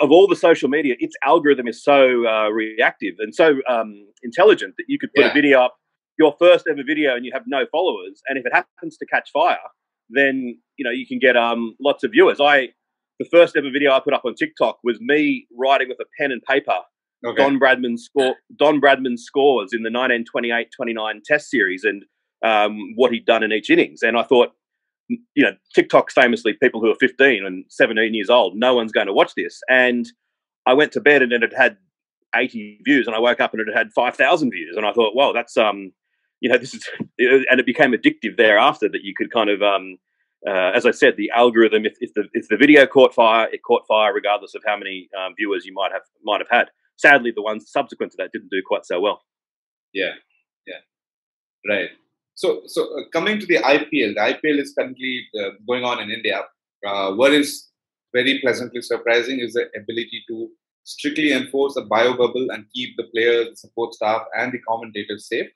of 0.00 0.10
all 0.10 0.26
the 0.26 0.36
social 0.36 0.68
media, 0.68 0.94
its 0.98 1.14
algorithm 1.24 1.68
is 1.68 1.82
so 1.82 2.26
uh, 2.26 2.48
reactive 2.48 3.14
and 3.18 3.34
so 3.34 3.56
um, 3.68 4.06
intelligent 4.22 4.74
that 4.78 4.84
you 4.88 4.98
could 4.98 5.10
put 5.14 5.24
yeah. 5.24 5.30
a 5.30 5.34
video 5.34 5.60
up, 5.60 5.76
your 6.18 6.34
first 6.38 6.66
ever 6.70 6.82
video, 6.86 7.14
and 7.14 7.24
you 7.24 7.30
have 7.32 7.44
no 7.46 7.64
followers, 7.70 8.22
and 8.28 8.38
if 8.38 8.46
it 8.46 8.52
happens 8.52 8.96
to 8.96 9.06
catch 9.06 9.30
fire, 9.32 9.58
then 10.10 10.58
you 10.76 10.84
know 10.84 10.90
you 10.90 11.06
can 11.06 11.18
get 11.18 11.36
um, 11.36 11.74
lots 11.80 12.04
of 12.04 12.12
viewers. 12.12 12.40
I 12.40 12.68
the 13.18 13.26
first 13.30 13.56
ever 13.56 13.70
video 13.70 13.92
I 13.92 14.00
put 14.00 14.12
up 14.12 14.24
on 14.24 14.34
TikTok 14.34 14.78
was 14.84 14.98
me 15.00 15.46
writing 15.58 15.88
with 15.88 15.98
a 16.00 16.04
pen 16.18 16.32
and 16.32 16.42
paper 16.42 16.80
okay. 17.24 17.42
Don 17.42 17.58
Bradman's 17.58 18.04
score, 18.04 18.36
Don 18.56 18.80
Bradman's 18.80 19.22
scores 19.22 19.72
in 19.72 19.82
the 19.82 19.90
1928-29 19.90 21.22
Test 21.24 21.50
series, 21.50 21.84
and 21.84 22.04
um, 22.44 22.78
what 22.96 23.12
he'd 23.12 23.26
done 23.26 23.42
in 23.42 23.52
each 23.52 23.70
innings. 23.70 24.02
And 24.02 24.16
I 24.16 24.22
thought, 24.22 24.50
you 25.08 25.44
know, 25.44 25.52
TikTok's 25.74 26.14
famously 26.14 26.54
people 26.60 26.80
who 26.80 26.90
are 26.90 26.96
15 26.96 27.44
and 27.44 27.64
17 27.68 28.14
years 28.14 28.30
old. 28.30 28.56
No 28.56 28.74
one's 28.74 28.92
going 28.92 29.06
to 29.06 29.12
watch 29.12 29.32
this. 29.36 29.60
And 29.68 30.06
I 30.66 30.74
went 30.74 30.92
to 30.92 31.00
bed 31.00 31.22
and 31.22 31.32
it 31.32 31.52
had 31.56 31.76
80 32.34 32.80
views, 32.84 33.06
and 33.06 33.16
I 33.16 33.20
woke 33.20 33.40
up 33.40 33.54
and 33.54 33.66
it 33.66 33.74
had 33.74 33.92
5,000 33.92 34.50
views. 34.50 34.76
And 34.76 34.84
I 34.84 34.92
thought, 34.92 35.14
well, 35.14 35.32
that's 35.32 35.56
um, 35.56 35.92
you 36.40 36.50
know, 36.50 36.58
this 36.58 36.74
is, 36.74 36.88
and 37.18 37.60
it 37.60 37.66
became 37.66 37.92
addictive 37.92 38.36
thereafter 38.36 38.88
that 38.88 39.02
you 39.02 39.14
could 39.16 39.32
kind 39.32 39.50
of 39.50 39.62
um 39.62 39.98
uh, 40.46 40.70
as 40.74 40.86
I 40.86 40.92
said, 40.92 41.14
the 41.16 41.30
algorithm, 41.34 41.86
if, 41.86 41.96
if, 42.00 42.14
the 42.14 42.24
if 42.32 42.46
the 42.48 42.56
video 42.56 42.86
caught 42.86 43.14
fire, 43.14 43.48
it 43.52 43.62
caught 43.66 43.86
fire 43.88 44.12
regardless 44.14 44.54
of 44.54 44.62
how 44.64 44.76
many 44.76 45.08
um, 45.18 45.34
viewers 45.36 45.64
you 45.64 45.72
might 45.72 45.90
have 45.92 46.02
might 46.22 46.40
have 46.40 46.48
had. 46.50 46.70
Sadly, 46.96 47.32
the 47.34 47.42
ones 47.42 47.70
subsequent 47.70 48.12
to 48.12 48.16
that 48.18 48.30
didn't 48.32 48.50
do 48.50 48.62
quite 48.64 48.84
so 48.84 49.00
well. 49.00 49.22
Yeah, 49.92 50.12
yeah, 50.66 50.80
right. 51.68 51.90
So, 52.36 52.62
so 52.66 52.98
uh, 52.98 53.08
coming 53.12 53.40
to 53.40 53.46
the 53.46 53.56
IPL, 53.56 54.14
the 54.14 54.20
IPL 54.20 54.58
is 54.60 54.74
currently 54.78 55.26
uh, 55.40 55.50
going 55.66 55.84
on 55.84 56.00
in 56.00 56.10
India. 56.10 56.44
Uh, 56.86 57.12
what 57.14 57.32
is 57.32 57.70
very 58.14 58.38
pleasantly 58.40 58.82
surprising 58.82 59.40
is 59.40 59.54
the 59.54 59.68
ability 59.74 60.22
to 60.28 60.50
strictly 60.84 61.32
enforce 61.32 61.76
a 61.76 61.82
bio 61.82 62.14
bubble 62.14 62.48
and 62.50 62.66
keep 62.74 62.94
the 62.96 63.04
players, 63.04 63.48
the 63.48 63.56
support 63.56 63.94
staff, 63.94 64.22
and 64.38 64.52
the 64.52 64.58
commentators 64.68 65.26
safe. 65.28 65.50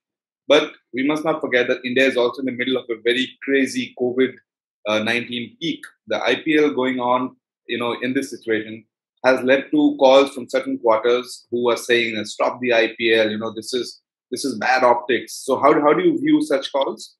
But 0.48 0.72
we 0.94 1.06
must 1.06 1.22
not 1.22 1.42
forget 1.42 1.68
that 1.68 1.84
India 1.84 2.06
is 2.06 2.16
also 2.16 2.40
in 2.40 2.46
the 2.46 2.52
middle 2.52 2.78
of 2.78 2.84
a 2.90 3.00
very 3.04 3.28
crazy 3.42 3.94
COVID 4.00 4.32
uh, 4.88 5.00
19 5.00 5.56
peak. 5.60 5.80
The 6.08 6.18
IPL 6.18 6.74
going 6.74 6.98
on, 6.98 7.36
you 7.66 7.78
know, 7.78 7.92
in 8.00 8.14
this 8.14 8.30
situation 8.30 8.84
has 9.24 9.42
led 9.42 9.70
to 9.70 9.96
calls 10.00 10.32
from 10.32 10.48
certain 10.48 10.78
quarters 10.78 11.46
who 11.50 11.68
are 11.70 11.76
saying, 11.76 12.24
"Stop 12.24 12.58
the 12.60 12.70
IPL." 12.70 13.30
You 13.30 13.38
know, 13.38 13.52
this 13.54 13.74
is 13.74 14.00
this 14.30 14.44
is 14.44 14.58
bad 14.58 14.82
optics. 14.82 15.34
So 15.34 15.58
how 15.58 15.72
how 15.80 15.92
do 15.92 16.02
you 16.02 16.18
view 16.18 16.40
such 16.42 16.72
calls? 16.72 17.16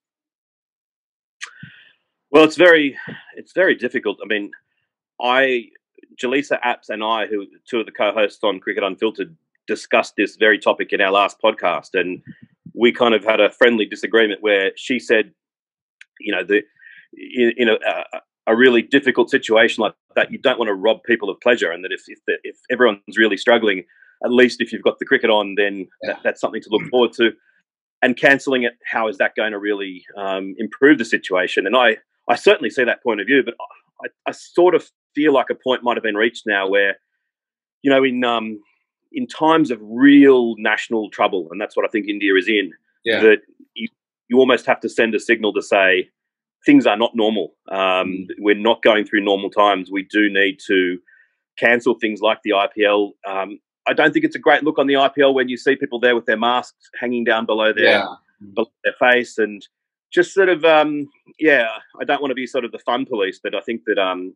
Well, 2.30 2.44
it's 2.44 2.56
very 2.56 2.96
it's 3.36 3.52
very 3.52 3.74
difficult. 3.74 4.18
I 4.22 4.26
mean, 4.26 4.50
I 5.20 5.66
Jaleesa 6.22 6.60
Apps 6.62 6.88
and 6.88 7.02
I, 7.02 7.26
who 7.26 7.46
two 7.68 7.80
of 7.80 7.86
the 7.86 7.92
co-hosts 7.92 8.42
on 8.42 8.60
Cricket 8.60 8.84
Unfiltered, 8.84 9.36
discussed 9.66 10.14
this 10.16 10.36
very 10.36 10.58
topic 10.58 10.92
in 10.92 11.00
our 11.00 11.10
last 11.10 11.38
podcast, 11.42 11.90
and 11.94 12.22
we 12.74 12.92
kind 12.92 13.14
of 13.14 13.24
had 13.24 13.40
a 13.40 13.50
friendly 13.50 13.86
disagreement 13.86 14.42
where 14.42 14.72
she 14.76 14.98
said, 14.98 15.32
you 16.20 16.32
know, 16.32 16.44
the 16.44 16.62
in, 17.12 17.52
in 17.56 17.68
a, 17.68 17.76
a, 18.46 18.56
really 18.56 18.82
difficult 18.82 19.30
situation 19.30 19.82
like 19.82 19.94
that, 20.14 20.30
you 20.30 20.38
don't 20.38 20.58
want 20.58 20.68
to 20.68 20.74
rob 20.74 21.02
people 21.04 21.28
of 21.28 21.40
pleasure, 21.40 21.70
and 21.70 21.84
that 21.84 21.92
if 21.92 22.02
if, 22.06 22.18
the, 22.26 22.34
if 22.44 22.56
everyone's 22.70 23.18
really 23.18 23.36
struggling, 23.36 23.84
at 24.24 24.32
least 24.32 24.60
if 24.60 24.72
you've 24.72 24.82
got 24.82 24.98
the 24.98 25.04
cricket 25.04 25.30
on, 25.30 25.54
then 25.56 25.86
yeah. 26.02 26.12
that, 26.12 26.20
that's 26.24 26.40
something 26.40 26.62
to 26.62 26.68
look 26.70 26.88
forward 26.90 27.12
to. 27.14 27.30
And 28.02 28.16
cancelling 28.16 28.62
it, 28.62 28.72
how 28.86 29.08
is 29.08 29.18
that 29.18 29.34
going 29.36 29.52
to 29.52 29.58
really 29.58 30.04
um, 30.16 30.54
improve 30.58 30.98
the 30.98 31.04
situation? 31.04 31.66
And 31.66 31.76
I, 31.76 31.98
I 32.28 32.36
certainly 32.36 32.70
see 32.70 32.84
that 32.84 33.02
point 33.02 33.20
of 33.20 33.26
view, 33.26 33.42
but 33.44 33.54
I, 34.02 34.30
I 34.30 34.32
sort 34.32 34.74
of 34.74 34.90
feel 35.14 35.32
like 35.32 35.50
a 35.50 35.54
point 35.54 35.82
might 35.82 35.96
have 35.96 36.02
been 36.02 36.14
reached 36.14 36.44
now 36.46 36.68
where, 36.68 36.96
you 37.82 37.90
know, 37.90 38.02
in 38.04 38.24
um, 38.24 38.60
in 39.12 39.26
times 39.26 39.70
of 39.70 39.78
real 39.82 40.54
national 40.58 41.10
trouble, 41.10 41.48
and 41.50 41.60
that's 41.60 41.76
what 41.76 41.84
I 41.84 41.88
think 41.88 42.08
India 42.08 42.34
is 42.36 42.48
in, 42.48 42.72
yeah. 43.04 43.20
that 43.20 43.38
you, 43.74 43.88
you 44.28 44.38
almost 44.38 44.66
have 44.66 44.80
to 44.80 44.88
send 44.88 45.14
a 45.14 45.20
signal 45.20 45.52
to 45.54 45.62
say 45.62 46.08
things 46.64 46.86
are 46.86 46.96
not 46.96 47.12
normal. 47.14 47.54
Um, 47.70 47.78
mm. 47.78 48.26
we're 48.38 48.54
not 48.54 48.82
going 48.82 49.04
through 49.04 49.24
normal 49.24 49.50
times. 49.50 49.90
We 49.90 50.04
do 50.04 50.30
need 50.30 50.58
to 50.66 50.98
cancel 51.58 51.94
things 51.94 52.20
like 52.20 52.40
the 52.44 52.50
IPL. 52.50 53.12
Um, 53.26 53.58
I 53.88 53.92
don't 53.92 54.12
think 54.12 54.24
it's 54.24 54.36
a 54.36 54.40
great 54.40 54.62
look 54.62 54.78
on 54.78 54.86
the 54.86 54.94
IPL 54.94 55.34
when 55.34 55.48
you 55.48 55.56
see 55.56 55.76
people 55.76 56.00
there 56.00 56.14
with 56.14 56.26
their 56.26 56.36
masks 56.36 56.90
hanging 57.00 57.24
down 57.24 57.46
below 57.46 57.72
their 57.72 57.84
yeah. 57.84 58.14
below 58.54 58.70
their 58.84 58.94
face 58.98 59.38
and 59.38 59.66
just 60.12 60.34
sort 60.34 60.48
of 60.48 60.64
um, 60.64 61.08
yeah. 61.38 61.68
I 62.00 62.04
don't 62.04 62.20
want 62.20 62.30
to 62.30 62.36
be 62.36 62.46
sort 62.46 62.64
of 62.64 62.72
the 62.72 62.78
fun 62.78 63.06
police, 63.06 63.40
but 63.42 63.54
I 63.54 63.60
think 63.60 63.82
that 63.86 63.98
um, 63.98 64.34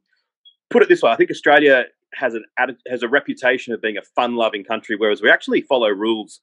put 0.70 0.82
it 0.82 0.88
this 0.88 1.02
way, 1.02 1.10
I 1.10 1.16
think 1.16 1.30
Australia 1.30 1.84
has 2.14 2.34
an 2.34 2.44
has 2.88 3.02
a 3.02 3.08
reputation 3.08 3.72
of 3.72 3.82
being 3.82 3.96
a 3.96 4.02
fun 4.02 4.36
loving 4.36 4.64
country, 4.64 4.96
whereas 4.96 5.20
we 5.20 5.30
actually 5.30 5.62
follow 5.62 5.88
rules 5.88 6.40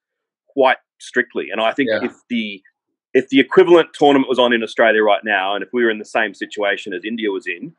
quite 0.49 0.77
strictly. 0.99 1.49
And 1.51 1.61
I 1.61 1.71
think 1.71 1.89
yeah. 1.91 2.05
if 2.05 2.13
the 2.29 2.61
if 3.13 3.29
the 3.29 3.39
equivalent 3.39 3.89
tournament 3.93 4.29
was 4.29 4.39
on 4.39 4.53
in 4.53 4.63
Australia 4.63 5.03
right 5.03 5.23
now, 5.23 5.55
and 5.55 5.63
if 5.63 5.69
we 5.73 5.83
were 5.83 5.89
in 5.89 5.99
the 5.99 6.05
same 6.05 6.33
situation 6.33 6.93
as 6.93 7.03
India 7.05 7.31
was 7.31 7.45
in, 7.47 7.73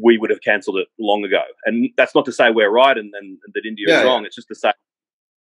we 0.00 0.18
would 0.18 0.30
have 0.30 0.42
cancelled 0.42 0.76
it 0.76 0.88
long 0.98 1.24
ago. 1.24 1.42
And 1.64 1.90
that's 1.96 2.14
not 2.14 2.24
to 2.26 2.32
say 2.32 2.50
we're 2.50 2.70
right 2.70 2.96
and, 2.96 3.12
and 3.20 3.38
that 3.54 3.62
India 3.66 3.86
yeah, 3.88 4.00
is 4.00 4.04
wrong. 4.04 4.22
Yeah. 4.22 4.26
It's 4.26 4.36
just 4.36 4.48
to 4.48 4.54
say 4.54 4.72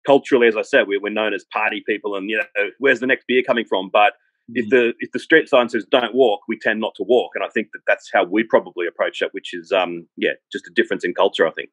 culturally, 0.07 0.47
as 0.47 0.57
I 0.57 0.63
said, 0.63 0.87
we're, 0.87 1.01
we're 1.01 1.11
known 1.11 1.35
as 1.35 1.45
party 1.53 1.83
people, 1.87 2.17
and 2.17 2.29
you 2.29 2.39
know, 2.39 2.71
where's 2.79 3.01
the 3.01 3.07
next 3.07 3.27
beer 3.27 3.43
coming 3.43 3.65
from? 3.65 3.91
But 3.93 4.13
mm-hmm. 4.51 4.57
if 4.57 4.71
the 4.71 4.93
if 5.01 5.13
the 5.13 5.19
street 5.19 5.49
sign 5.49 5.69
says 5.69 5.85
don't 5.91 6.15
walk, 6.15 6.43
we 6.49 6.59
tend 6.59 6.81
not 6.81 6.95
to 6.97 7.05
walk, 7.05 7.33
and 7.35 7.45
I 7.45 7.49
think 7.49 7.69
that 7.73 7.81
that's 7.87 8.11
how 8.13 8.25
we 8.25 8.45
probably 8.45 8.87
approach 8.87 9.23
it, 9.23 9.31
which 9.33 9.55
is 9.55 9.73
um 9.73 10.07
yeah, 10.17 10.33
just 10.53 10.67
a 10.67 10.73
difference 10.75 11.05
in 11.05 11.15
culture, 11.15 11.47
I 11.47 11.53
think. 11.53 11.71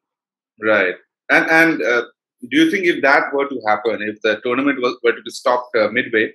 Right, 0.62 0.94
and 1.30 1.50
and 1.50 1.82
uh, 1.82 2.02
do 2.50 2.56
you 2.56 2.70
think 2.70 2.86
if 2.86 3.02
that 3.02 3.32
were 3.32 3.48
to 3.48 3.60
happen, 3.66 4.02
if 4.02 4.20
the 4.22 4.40
tournament 4.44 4.80
was, 4.80 4.96
were 5.02 5.12
to 5.12 5.22
be 5.22 5.30
stopped 5.30 5.76
uh, 5.76 5.88
midway, 5.88 6.32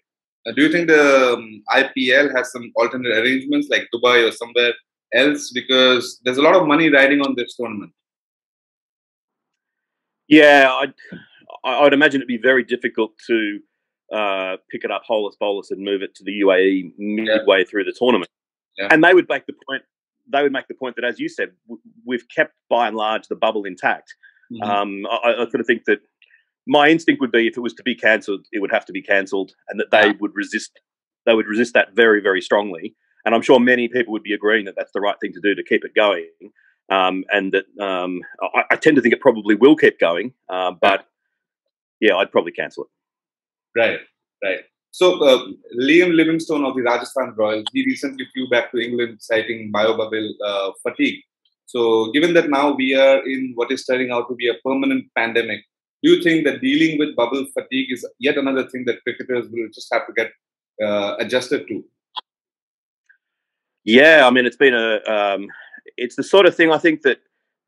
uh, 0.47 0.51
do 0.53 0.63
you 0.63 0.71
think 0.71 0.87
the 0.87 1.33
um, 1.33 1.63
IPL 1.73 2.35
has 2.35 2.51
some 2.51 2.71
alternate 2.75 3.17
arrangements 3.17 3.67
like 3.69 3.87
Dubai 3.93 4.27
or 4.27 4.31
somewhere 4.31 4.73
else? 5.13 5.51
Because 5.51 6.19
there's 6.23 6.37
a 6.37 6.41
lot 6.41 6.55
of 6.55 6.67
money 6.67 6.89
riding 6.89 7.21
on 7.21 7.35
this 7.35 7.55
tournament. 7.55 7.91
Yeah, 10.27 10.69
I'd, 10.81 10.93
I'd 11.63 11.93
imagine 11.93 12.19
it'd 12.19 12.27
be 12.27 12.39
very 12.41 12.63
difficult 12.63 13.11
to 13.27 13.59
uh, 14.13 14.57
pick 14.69 14.83
it 14.83 14.91
up 14.91 15.03
holus 15.05 15.35
bolus 15.39 15.71
and 15.71 15.83
move 15.83 16.01
it 16.01 16.15
to 16.15 16.23
the 16.23 16.41
UAE 16.41 16.93
midway 16.97 17.59
yeah. 17.59 17.65
through 17.69 17.83
the 17.85 17.95
tournament. 17.97 18.29
Yeah. 18.77 18.87
And 18.91 19.03
they 19.03 19.13
would 19.13 19.27
make 19.29 19.45
the 19.45 19.53
point. 19.67 19.83
They 20.31 20.43
would 20.43 20.51
make 20.51 20.67
the 20.67 20.75
point 20.75 20.97
that, 20.97 21.05
as 21.05 21.19
you 21.19 21.29
said, 21.29 21.49
we've 22.05 22.25
kept 22.33 22.53
by 22.69 22.87
and 22.87 22.97
large 22.97 23.27
the 23.27 23.35
bubble 23.35 23.63
intact. 23.63 24.13
Mm-hmm. 24.51 24.69
Um, 24.69 25.05
I, 25.09 25.33
I 25.33 25.49
sort 25.49 25.61
of 25.61 25.65
think 25.65 25.85
that 25.85 25.99
my 26.67 26.89
instinct 26.89 27.21
would 27.21 27.31
be 27.31 27.47
if 27.47 27.57
it 27.57 27.61
was 27.61 27.73
to 27.75 27.83
be 27.83 27.95
cancelled, 27.95 28.45
it 28.51 28.59
would 28.59 28.71
have 28.71 28.85
to 28.85 28.91
be 28.91 29.01
cancelled, 29.01 29.53
and 29.69 29.79
that 29.79 29.91
they 29.91 30.11
would 30.19 30.31
resist. 30.35 30.79
They 31.25 31.33
would 31.33 31.47
resist 31.47 31.73
that 31.73 31.93
very, 31.93 32.21
very 32.21 32.41
strongly. 32.41 32.95
And 33.27 33.35
I'm 33.35 33.41
sure 33.41 33.59
many 33.59 33.89
people 33.89 34.13
would 34.13 34.23
be 34.23 34.31
agreeing 34.33 34.63
that 34.67 34.75
that's 34.77 34.93
the 34.93 35.01
right 35.01 35.17
thing 35.19 35.33
to 35.33 35.41
do 35.41 35.53
to 35.53 35.61
keep 35.61 35.83
it 35.83 35.93
going. 35.93 36.29
Um, 36.89 37.25
and 37.29 37.51
that 37.51 37.65
um, 37.85 38.21
I, 38.41 38.63
I, 38.71 38.75
tend 38.77 38.95
to 38.95 39.01
think 39.01 39.13
it 39.13 39.19
probably 39.19 39.53
will 39.53 39.75
keep 39.75 39.99
going. 39.99 40.31
Uh, 40.47 40.71
but 40.71 41.07
yeah, 41.99 42.15
I'd 42.15 42.31
probably 42.31 42.53
cancel 42.53 42.85
it. 42.85 42.89
Right, 43.77 43.99
right. 44.41 44.59
So 44.91 45.21
uh, 45.21 45.45
Liam 45.77 46.15
Livingstone 46.15 46.63
of 46.63 46.77
the 46.77 46.83
Rajasthan 46.83 47.33
Royals, 47.35 47.65
he 47.73 47.83
recently 47.83 48.25
flew 48.33 48.47
back 48.47 48.71
to 48.71 48.77
England 48.79 49.17
citing 49.19 49.73
biobubble 49.73 50.29
uh, 50.45 50.71
fatigue. 50.81 51.19
So 51.65 52.09
given 52.13 52.33
that 52.35 52.49
now 52.49 52.75
we 52.75 52.95
are 52.95 53.17
in 53.27 53.51
what 53.55 53.73
is 53.73 53.85
turning 53.85 54.09
out 54.09 54.29
to 54.29 54.35
be 54.35 54.47
a 54.47 54.53
permanent 54.65 55.03
pandemic, 55.17 55.65
do 56.01 56.11
you 56.11 56.23
think 56.23 56.45
that 56.45 56.61
dealing 56.61 56.97
with 56.97 57.13
bubble 57.17 57.45
fatigue 57.53 57.91
is 57.91 58.07
yet 58.19 58.37
another 58.37 58.69
thing 58.69 58.85
that 58.85 59.03
cricketers 59.03 59.49
will 59.51 59.67
just 59.75 59.89
have 59.91 60.07
to 60.07 60.13
get 60.13 60.31
uh, 60.81 61.17
adjusted 61.19 61.67
to? 61.67 61.83
Yeah, 63.87 64.27
I 64.27 64.31
mean, 64.31 64.45
it's 64.45 64.57
been 64.57 64.73
a, 64.73 64.99
um, 65.09 65.47
it's 65.95 66.17
the 66.17 66.23
sort 66.23 66.45
of 66.45 66.53
thing 66.53 66.73
I 66.73 66.77
think 66.77 67.03
that 67.03 67.19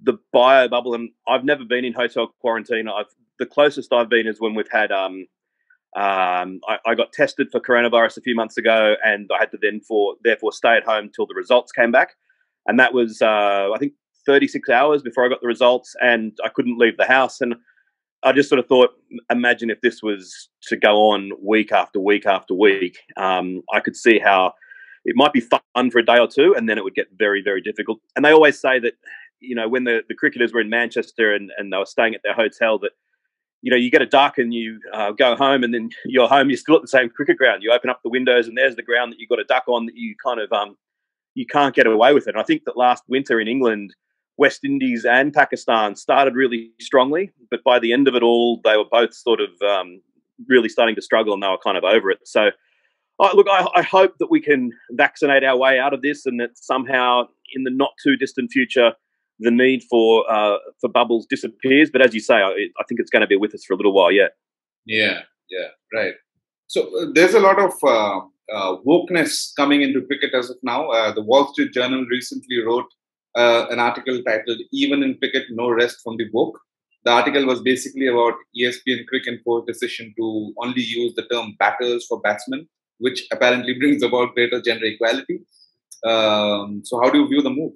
the 0.01 0.19
bio 0.33 0.67
bubble, 0.67 0.93
and 0.93 1.11
I've 1.29 1.45
never 1.45 1.63
been 1.63 1.85
in 1.85 1.93
hotel 1.93 2.35
quarantine. 2.41 2.89
I've 2.89 3.05
the 3.39 3.45
closest 3.45 3.93
I've 3.93 4.09
been 4.09 4.27
is 4.27 4.41
when 4.41 4.53
we've 4.53 4.69
had, 4.69 4.91
um, 4.91 5.27
um, 5.95 6.59
I, 6.67 6.77
I, 6.85 6.93
got 6.95 7.13
tested 7.13 7.47
for 7.49 7.61
coronavirus 7.61 8.17
a 8.17 8.21
few 8.21 8.35
months 8.35 8.57
ago, 8.57 8.95
and 9.01 9.29
I 9.33 9.39
had 9.39 9.51
to 9.51 9.57
then 9.61 9.79
for 9.79 10.15
therefore 10.21 10.51
stay 10.51 10.75
at 10.75 10.83
home 10.83 11.09
till 11.15 11.25
the 11.25 11.35
results 11.35 11.71
came 11.71 11.89
back, 11.89 12.15
and 12.67 12.77
that 12.81 12.93
was 12.93 13.21
uh, 13.21 13.69
I 13.73 13.77
think 13.79 13.93
36 14.25 14.67
hours 14.69 15.01
before 15.01 15.25
I 15.25 15.29
got 15.29 15.39
the 15.39 15.47
results, 15.47 15.95
and 16.01 16.38
I 16.43 16.49
couldn't 16.49 16.77
leave 16.77 16.97
the 16.97 17.05
house, 17.05 17.39
and 17.39 17.55
I 18.23 18.33
just 18.33 18.49
sort 18.49 18.59
of 18.59 18.67
thought, 18.67 18.89
imagine 19.31 19.69
if 19.69 19.79
this 19.79 20.03
was 20.03 20.49
to 20.63 20.75
go 20.75 20.97
on 21.11 21.31
week 21.41 21.71
after 21.71 21.97
week 22.01 22.25
after 22.25 22.53
week. 22.53 22.97
Um, 23.15 23.61
I 23.73 23.79
could 23.79 23.95
see 23.95 24.19
how 24.19 24.53
it 25.06 25.15
might 25.15 25.34
be 25.34 25.41
fun 25.41 25.91
for 25.91 26.00
a 26.00 26.06
day 26.06 26.20
or 26.20 26.27
two, 26.27 26.53
and 26.56 26.68
then 26.68 26.77
it 26.77 26.84
would 26.84 26.96
get 26.96 27.08
very, 27.18 27.41
very 27.41 27.62
difficult. 27.62 28.00
And 28.15 28.24
they 28.24 28.32
always 28.32 28.60
say 28.60 28.79
that, 28.79 28.94
you 29.39 29.56
know, 29.56 29.68
when 29.68 29.86
the, 29.86 30.01
the 30.08 30.15
cricketers 30.15 30.53
were 30.53 30.62
in 30.62 30.70
Manchester 30.70 31.34
and, 31.34 31.51
and 31.58 31.72
they 31.72 31.77
were 31.77 31.86
staying 31.86 32.15
at 32.15 32.22
their 32.24 32.34
hotel, 32.34 32.77
that, 32.79 32.91
you 33.62 33.72
know, 33.72 33.77
you 33.77 33.89
get 33.91 34.01
a 34.01 34.06
duck 34.06 34.38
and 34.38 34.53
you 34.53 34.79
uh, 34.94 35.12
go 35.12 35.36
home, 35.36 35.63
and 35.63 35.74
then 35.74 35.89
you're 36.06 36.27
home, 36.27 36.50
you're 36.50 36.58
still 36.58 36.75
at 36.75 36.82
the 36.82 36.88
same 36.88 37.10
cricket 37.10 37.38
ground. 37.38 37.63
You 37.63 37.72
open 37.72 37.89
up 37.89 38.01
the 38.03 38.10
windows, 38.10 38.48
and 38.48 38.58
there's 38.58 38.75
the 38.75 38.84
ground 38.84 39.12
that 39.12 39.20
you 39.20 39.27
got 39.27 39.39
a 39.39 39.46
duck 39.46 39.63
on 39.68 39.86
that 39.86 39.96
you 39.96 40.15
kind 40.24 40.39
of, 40.39 40.51
um, 40.51 40.77
you 41.36 41.46
can't 41.46 41.75
get 41.75 41.88
away 41.88 42.13
with 42.13 42.27
it. 42.27 42.36
And 42.36 42.41
I 42.41 42.44
think 42.44 42.65
that 42.65 42.77
last 42.77 43.03
winter 43.08 43.39
in 43.39 43.48
England, 43.48 43.96
West 44.38 44.63
Indies 44.63 45.06
and 45.06 45.34
Pakistan 45.34 45.96
started 45.98 46.34
really 46.34 46.72
strongly, 46.79 47.32
but 47.51 47.62
by 47.63 47.77
the 47.77 47.91
end 47.91 48.08
of 48.08 48.15
it 48.15 48.24
all, 48.24 48.62
they 48.63 48.77
were 48.77 48.86
both 48.89 49.13
sort 49.13 49.41
of 49.41 49.50
um, 49.62 50.01
really 50.48 50.70
starting 50.70 50.96
to 50.96 51.01
struggle 51.01 51.34
and 51.34 51.44
they 51.44 51.48
were 51.48 51.58
kind 51.62 51.77
of 51.77 51.84
over 51.84 52.10
it. 52.10 52.20
So, 52.24 52.50
look, 53.19 53.47
I, 53.49 53.67
I, 53.75 53.81
hope 53.81 54.17
that 54.19 54.29
we 54.29 54.39
can 54.41 54.71
vaccinate 54.91 55.43
our 55.43 55.57
way 55.57 55.77
out 55.77 55.93
of 55.93 56.01
this 56.01 56.25
and 56.25 56.39
that 56.39 56.51
somehow 56.57 57.23
in 57.53 57.63
the 57.63 57.71
not 57.71 57.91
too 58.01 58.15
distant 58.15 58.51
future, 58.51 58.93
the 59.39 59.51
need 59.51 59.83
for 59.89 60.29
uh, 60.31 60.57
for 60.79 60.89
bubbles 60.89 61.25
disappears. 61.25 61.89
But 61.91 62.01
as 62.01 62.13
you 62.13 62.19
say, 62.19 62.35
I, 62.35 62.49
I, 62.49 62.83
think 62.88 62.99
it's 62.99 63.09
going 63.09 63.21
to 63.21 63.27
be 63.27 63.35
with 63.35 63.53
us 63.53 63.63
for 63.65 63.73
a 63.73 63.77
little 63.77 63.93
while 63.93 64.11
yet. 64.11 64.31
Yeah, 64.85 65.21
yeah, 65.49 65.67
right. 65.93 66.13
So 66.67 66.83
uh, 66.97 67.05
there's 67.13 67.33
a 67.33 67.39
lot 67.39 67.59
of 67.59 67.73
uh, 67.83 68.19
uh, 68.53 68.77
wokeness 68.85 69.51
coming 69.55 69.81
into 69.81 70.05
cricket 70.05 70.33
as 70.33 70.49
of 70.49 70.57
now. 70.63 70.89
Uh, 70.89 71.13
the 71.13 71.23
Wall 71.23 71.51
Street 71.51 71.73
Journal 71.73 72.05
recently 72.09 72.63
wrote 72.65 72.88
uh, 73.35 73.65
an 73.69 73.79
article 73.79 74.21
titled 74.25 74.59
"Even 74.71 75.03
in 75.03 75.17
Cricket, 75.17 75.43
No 75.51 75.69
Rest 75.69 75.97
from 76.03 76.17
the 76.17 76.25
Woke." 76.33 76.59
The 77.05 77.11
article 77.11 77.45
was 77.45 77.61
basically 77.61 78.07
about 78.07 78.33
ESPN 78.59 79.05
Cricinfo's 79.11 79.65
decision 79.65 80.13
to 80.17 80.53
only 80.61 80.81
use 80.81 81.13
the 81.15 81.25
term 81.31 81.55
batters 81.57 82.05
for 82.07 82.19
batsmen, 82.19 82.67
which 83.00 83.27
apparently 83.32 83.74
brings 83.74 84.03
about 84.03 84.34
greater 84.34 84.62
gender 84.62 84.86
equality. 84.86 85.41
Um, 86.06 86.82
so, 86.84 87.01
how 87.01 87.10
do 87.10 87.20
you 87.20 87.27
view 87.27 87.41
the 87.41 87.50
move? 87.50 87.74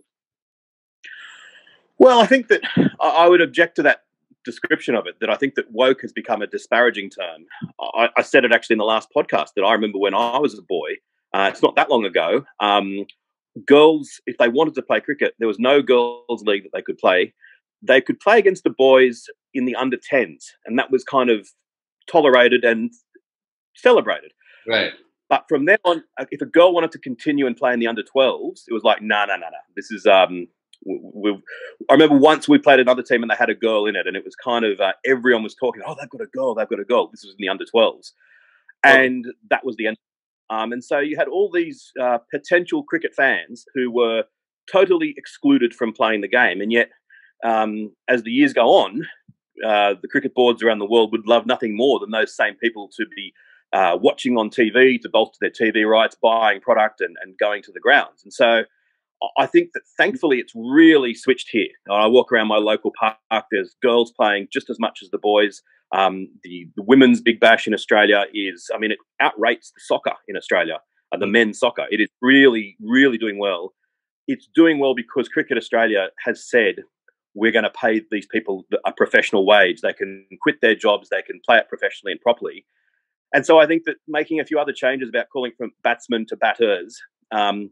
Well, 1.98 2.20
I 2.20 2.26
think 2.26 2.48
that 2.48 2.62
I 3.02 3.28
would 3.28 3.42
object 3.42 3.76
to 3.78 3.84
that 3.84 4.02
description 4.46 4.96
of 4.96 5.08
it. 5.08 5.16
That 5.20 5.30
I 5.30 5.36
think 5.36 5.56
that 5.56 5.72
woke 5.72 6.02
has 6.02 6.12
become 6.12 6.42
a 6.42 6.48
disparaging 6.48 7.10
term. 7.10 7.46
I, 7.96 8.10
I 8.18 8.22
said 8.22 8.46
it 8.46 8.52
actually 8.52 8.76
in 8.76 8.80
the 8.80 8.86
last 8.86 9.10
podcast 9.16 9.50
that 9.56 9.64
I 9.64 9.74
remember 9.74 10.00
when 10.00 10.14
I 10.14 10.38
was 10.38 10.58
a 10.58 10.62
boy. 10.62 10.92
Uh, 11.34 11.50
it's 11.52 11.64
not 11.64 11.76
that 11.76 11.90
long 11.90 12.06
ago. 12.06 12.46
Um, 12.60 13.06
girls, 13.66 14.22
if 14.26 14.38
they 14.38 14.50
wanted 14.50 14.76
to 14.76 14.82
play 14.82 15.00
cricket, 15.00 15.34
there 15.40 15.48
was 15.48 15.60
no 15.60 15.82
girls' 15.82 16.44
league 16.44 16.64
that 16.64 16.72
they 16.74 16.82
could 16.82 16.98
play. 16.98 17.34
They 17.82 18.02
could 18.02 18.20
play 18.20 18.40
against 18.40 18.64
the 18.64 18.70
boys 18.70 19.26
in 19.54 19.66
the 19.66 19.76
under 19.76 19.98
10s, 19.98 20.46
and 20.66 20.78
that 20.80 20.92
was 20.92 21.04
kind 21.04 21.30
of 21.30 21.48
tolerated 22.10 22.64
and 22.64 22.92
celebrated. 23.76 24.32
Right. 24.68 24.94
But 25.30 25.46
from 25.50 25.66
then 25.66 25.78
on, 25.86 26.04
uh, 26.20 26.26
if 26.32 26.42
a 26.42 26.46
girl 26.46 26.74
wanted 26.74 26.92
to 26.92 27.00
continue 27.00 27.48
and 27.48 27.56
play 27.56 27.74
in 27.74 27.80
the 27.80 27.88
under 27.88 28.04
12s, 28.04 28.64
it 28.68 28.74
was 28.74 28.84
like, 28.84 29.02
no, 29.02 29.26
no, 29.26 29.36
no, 29.36 29.48
no. 29.48 29.58
This 29.76 29.90
is, 29.90 30.06
um, 30.06 30.48
we, 30.86 31.32
I 31.90 31.94
remember 31.94 32.18
once 32.18 32.48
we 32.48 32.58
played 32.58 32.80
another 32.80 33.02
team 33.02 33.24
and 33.24 33.32
they 33.32 33.36
had 33.36 33.50
a 33.50 33.56
girl 33.56 33.86
in 33.86 33.96
it, 33.96 34.06
and 34.06 34.18
it 34.18 34.26
was 34.26 34.36
kind 34.36 34.66
of 34.66 34.80
uh, 34.80 34.94
everyone 35.06 35.44
was 35.44 35.56
talking, 35.56 35.82
oh, 35.86 35.96
they've 36.00 36.10
got 36.10 36.22
a 36.22 36.28
girl, 36.28 36.54
they've 36.54 36.70
got 36.70 36.80
a 36.80 36.86
girl. 36.86 37.08
This 37.08 37.24
was 37.24 37.34
in 37.34 37.38
the 37.40 37.50
under 37.50 37.66
12s. 37.66 38.12
And 38.86 39.26
that 39.50 39.66
was 39.66 39.78
the 39.78 39.88
end 39.88 39.98
um, 40.50 40.72
and 40.72 40.84
so 40.84 41.00
you 41.00 41.18
had 41.18 41.28
all 41.28 41.50
these 41.52 41.92
uh, 42.00 42.20
potential 42.32 42.84
cricket 42.84 43.14
fans 43.16 43.66
who 43.74 43.92
were 43.92 44.24
totally 44.72 45.14
excluded 45.18 45.74
from 45.74 45.94
playing 45.94 46.22
the 46.22 46.28
game. 46.28 46.62
And 46.62 46.72
yet, 46.72 46.90
um, 47.44 47.92
as 48.08 48.24
the 48.24 48.32
years 48.32 48.54
go 48.54 48.68
on, 48.68 49.08
uh, 49.66 49.96
the 50.02 50.08
cricket 50.08 50.36
boards 50.36 50.62
around 50.62 50.80
the 50.80 50.86
world 50.86 51.12
would 51.12 51.28
love 51.28 51.46
nothing 51.46 51.76
more 51.76 52.00
than 52.00 52.12
those 52.12 52.36
same 52.36 52.56
people 52.56 52.90
to 52.98 53.06
be 53.16 53.34
uh, 53.74 53.98
watching 54.00 54.38
on 54.38 54.50
TV 54.50 55.02
to 55.02 55.10
bolster 55.10 55.38
their 55.42 55.50
TV 55.50 55.90
rights, 55.90 56.16
buying 56.22 56.62
product, 56.62 57.02
and, 57.02 57.16
and 57.24 57.38
going 57.38 57.64
to 57.64 57.72
the 57.72 57.80
grounds. 57.80 58.24
And 58.24 58.32
so 58.32 58.64
I 59.38 59.46
think 59.46 59.70
that 59.74 59.82
thankfully 59.98 60.40
it's 60.40 60.54
really 60.56 61.14
switched 61.14 61.50
here. 61.52 61.70
I 61.90 62.08
walk 62.08 62.32
around 62.32 62.48
my 62.48 62.58
local 62.58 62.92
park, 62.98 63.18
there's 63.52 63.76
girls 63.82 64.12
playing 64.12 64.48
just 64.52 64.70
as 64.70 64.80
much 64.80 65.00
as 65.02 65.10
the 65.10 65.18
boys. 65.18 65.62
Um, 65.92 66.28
the, 66.44 66.68
the, 66.76 66.84
women's 66.84 67.22
Big 67.22 67.40
Bash 67.40 67.68
in 67.68 67.74
Australia 67.74 68.26
is, 68.34 68.70
I 68.74 68.80
mean, 68.80 68.92
it 68.92 68.98
outrates 69.22 69.72
the 69.74 69.80
soccer 69.80 70.14
in 70.28 70.36
Australia, 70.36 70.80
uh, 71.12 71.18
the 71.18 71.28
men's 71.28 71.60
soccer. 71.60 71.86
It 71.92 72.02
is 72.02 72.10
really, 72.20 72.76
really 72.82 73.18
doing 73.18 73.38
well. 73.38 73.74
It's 74.28 74.50
doing 74.56 74.80
well 74.80 74.96
because 74.96 75.28
Cricket 75.30 75.58
Australia 75.58 76.08
has 76.26 76.50
said 76.50 76.78
we're 77.36 77.52
going 77.52 77.64
to 77.64 77.72
pay 77.72 78.02
these 78.10 78.26
people 78.26 78.66
a 78.86 78.92
professional 78.92 79.46
wage. 79.46 79.82
They 79.82 79.94
can 79.94 80.26
quit 80.42 80.62
their 80.62 80.76
jobs, 80.76 81.10
they 81.10 81.22
can 81.22 81.40
play 81.46 81.58
it 81.58 81.70
professionally 81.70 82.14
and 82.14 82.22
properly. 82.22 82.66
And 83.34 83.46
so 83.46 83.60
I 83.60 83.66
think 83.66 83.84
that 83.86 83.96
making 84.08 84.40
a 84.40 84.46
few 84.46 84.60
other 84.60 84.74
changes 84.74 85.10
about 85.10 85.30
calling 85.32 85.52
from 85.58 85.72
batsmen 85.84 86.26
to 86.28 86.38
batters, 86.38 87.00
um, 87.32 87.72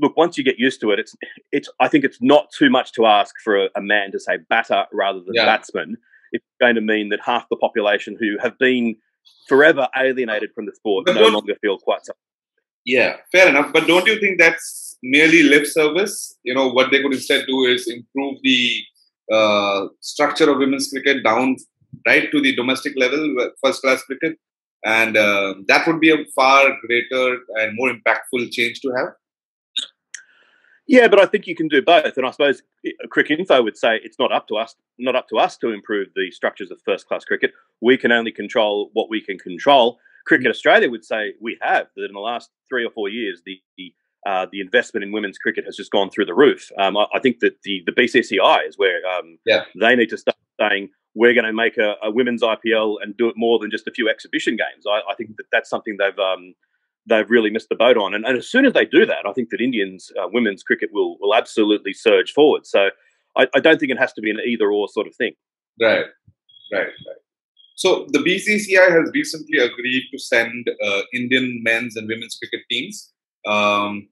look, 0.00 0.16
once 0.16 0.38
you 0.38 0.44
get 0.44 0.58
used 0.58 0.80
to 0.80 0.90
it, 0.92 0.98
it's 1.00 1.14
it's. 1.52 1.68
I 1.80 1.88
think 1.88 2.04
it's 2.04 2.18
not 2.20 2.50
too 2.56 2.70
much 2.70 2.92
to 2.92 3.06
ask 3.06 3.34
for 3.42 3.64
a, 3.64 3.68
a 3.76 3.80
man 3.80 4.12
to 4.12 4.20
say 4.20 4.38
batter 4.48 4.84
rather 4.92 5.18
than 5.18 5.34
yeah. 5.34 5.44
batsman. 5.44 5.96
It's 6.32 6.44
going 6.60 6.76
to 6.76 6.80
mean 6.80 7.08
that 7.08 7.20
half 7.24 7.46
the 7.50 7.56
population 7.56 8.16
who 8.20 8.36
have 8.40 8.58
been 8.58 8.96
forever 9.48 9.88
alienated 9.96 10.50
from 10.54 10.66
the 10.66 10.72
sport 10.74 11.06
but 11.06 11.14
no 11.14 11.28
longer 11.28 11.54
feel 11.60 11.78
quite 11.78 12.04
so. 12.04 12.12
Yeah, 12.84 13.16
fair 13.32 13.48
enough. 13.48 13.72
But 13.72 13.86
don't 13.86 14.06
you 14.06 14.18
think 14.20 14.38
that's 14.38 14.96
merely 15.02 15.42
lip 15.42 15.66
service? 15.66 16.36
You 16.42 16.54
know, 16.54 16.68
what 16.70 16.90
they 16.90 17.02
could 17.02 17.12
instead 17.12 17.46
do 17.46 17.64
is 17.64 17.88
improve 17.88 18.38
the 18.42 18.82
uh, 19.32 19.88
structure 20.00 20.50
of 20.50 20.58
women's 20.58 20.88
cricket 20.88 21.24
down 21.24 21.56
right 22.06 22.30
to 22.30 22.40
the 22.40 22.54
domestic 22.54 22.94
level, 22.96 23.50
first 23.62 23.82
class 23.82 24.02
cricket, 24.02 24.38
and 24.84 25.16
uh, 25.16 25.54
that 25.66 25.86
would 25.86 26.00
be 26.00 26.10
a 26.10 26.24
far 26.34 26.76
greater 26.86 27.38
and 27.56 27.76
more 27.76 27.92
impactful 27.92 28.50
change 28.52 28.80
to 28.80 28.92
have. 28.96 29.08
Yeah, 30.86 31.06
but 31.06 31.20
I 31.20 31.26
think 31.26 31.46
you 31.46 31.54
can 31.54 31.68
do 31.68 31.82
both, 31.82 32.16
and 32.16 32.26
I 32.26 32.30
suppose 32.30 32.62
cricket 33.10 33.38
Cricinfo 33.38 33.62
would 33.62 33.76
say 33.76 34.00
it's 34.02 34.18
not 34.18 34.32
up 34.32 34.48
to 34.48 34.56
us, 34.56 34.74
not 34.98 35.14
up 35.14 35.28
to 35.28 35.36
us 35.36 35.58
to 35.58 35.70
improve 35.70 36.08
the 36.16 36.30
structures 36.30 36.70
of 36.70 36.80
first-class 36.82 37.26
cricket. 37.26 37.52
We 37.82 37.98
can 37.98 38.10
only 38.10 38.32
control 38.32 38.88
what 38.94 39.10
we 39.10 39.20
can 39.20 39.38
control. 39.38 39.98
Cricket 40.26 40.48
Australia 40.48 40.90
would 40.90 41.04
say 41.04 41.34
we 41.42 41.58
have 41.60 41.88
that 41.94 42.06
in 42.06 42.14
the 42.14 42.20
last 42.20 42.50
three 42.70 42.86
or 42.86 42.90
four 42.90 43.10
years, 43.10 43.42
the 43.44 43.60
uh, 44.26 44.46
the 44.50 44.60
investment 44.60 45.04
in 45.04 45.12
women's 45.12 45.38
cricket 45.38 45.64
has 45.64 45.76
just 45.76 45.92
gone 45.92 46.10
through 46.10 46.26
the 46.26 46.34
roof. 46.34 46.70
Um, 46.78 46.96
I, 46.96 47.06
I, 47.14 47.20
think 47.20 47.38
that 47.38 47.62
the 47.62 47.82
the 47.86 47.92
BCCI 47.92 48.68
is 48.68 48.76
where 48.76 49.00
um, 49.16 49.38
yeah. 49.46 49.64
they 49.78 49.94
need 49.94 50.10
to 50.10 50.18
start 50.18 50.36
saying 50.60 50.90
we're 51.14 51.34
going 51.34 51.46
to 51.46 51.52
make 51.52 51.76
a, 51.78 51.94
a, 52.02 52.10
women's 52.10 52.42
IPL 52.42 52.96
and 53.02 53.16
do 53.16 53.28
it 53.28 53.34
more 53.36 53.58
than 53.58 53.70
just 53.70 53.86
a 53.88 53.90
few 53.90 54.08
exhibition 54.08 54.56
games. 54.56 54.84
I, 54.88 55.00
I 55.10 55.14
think 55.16 55.36
that 55.36 55.46
that's 55.50 55.68
something 55.68 55.96
they've 55.98 56.18
um, 56.18 56.54
they've 57.08 57.28
really 57.30 57.50
missed 57.50 57.68
the 57.68 57.74
boat 57.74 57.96
on. 57.96 58.14
And, 58.14 58.24
and 58.24 58.36
as 58.36 58.48
soon 58.48 58.66
as 58.66 58.72
they 58.72 58.84
do 58.84 59.06
that, 59.06 59.26
I 59.26 59.32
think 59.32 59.50
that 59.50 59.60
Indians 59.60 60.12
uh, 60.20 60.28
women's 60.32 60.62
cricket 60.62 60.90
will 60.92 61.16
will 61.20 61.34
absolutely 61.34 61.92
surge 61.92 62.32
forward. 62.32 62.66
So 62.66 62.90
I, 63.36 63.46
I, 63.54 63.60
don't 63.60 63.78
think 63.78 63.90
it 63.90 63.98
has 63.98 64.12
to 64.14 64.20
be 64.20 64.30
an 64.30 64.38
either 64.46 64.70
or 64.70 64.88
sort 64.88 65.06
of 65.06 65.14
thing. 65.16 65.32
Right, 65.80 66.06
right, 66.72 66.86
right. 66.86 67.22
So 67.76 68.06
the 68.08 68.18
BCCI 68.18 68.90
has 68.90 69.10
recently 69.14 69.58
agreed 69.58 70.08
to 70.12 70.18
send 70.18 70.68
uh, 70.84 71.02
Indian 71.14 71.62
men's 71.62 71.96
and 71.96 72.08
women's 72.08 72.36
cricket 72.36 72.66
teams. 72.68 73.12
Um, 73.46 74.08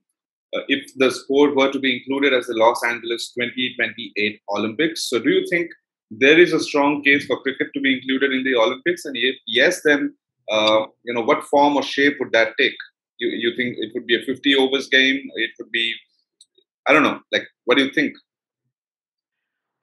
uh, 0.55 0.61
if 0.69 0.89
the 0.95 1.11
sport 1.11 1.55
were 1.55 1.69
to 1.71 1.79
be 1.79 1.97
included 1.97 2.33
as 2.33 2.47
the 2.47 2.53
Los 2.53 2.81
Angeles 2.83 3.33
2028 3.37 4.41
Olympics, 4.55 5.09
so 5.09 5.19
do 5.19 5.29
you 5.29 5.45
think 5.49 5.69
there 6.09 6.39
is 6.39 6.53
a 6.53 6.59
strong 6.59 7.03
case 7.03 7.25
for 7.25 7.41
cricket 7.41 7.67
to 7.73 7.81
be 7.81 7.95
included 7.95 8.31
in 8.31 8.43
the 8.43 8.55
Olympics? 8.55 9.05
And 9.05 9.15
if 9.17 9.35
yes, 9.45 9.81
then 9.83 10.13
uh, 10.49 10.85
you 11.03 11.13
know, 11.13 11.21
what 11.21 11.43
form 11.43 11.75
or 11.75 11.83
shape 11.83 12.17
would 12.19 12.31
that 12.31 12.53
take? 12.59 12.75
You, 13.19 13.29
you 13.29 13.55
think 13.55 13.75
it 13.79 13.91
would 13.93 14.05
be 14.05 14.15
a 14.15 14.25
50 14.25 14.55
overs 14.55 14.87
game? 14.87 15.19
It 15.35 15.51
would 15.59 15.71
be, 15.71 15.93
I 16.87 16.93
don't 16.93 17.03
know. 17.03 17.19
Like, 17.31 17.47
what 17.65 17.77
do 17.77 17.83
you 17.83 17.91
think? 17.91 18.13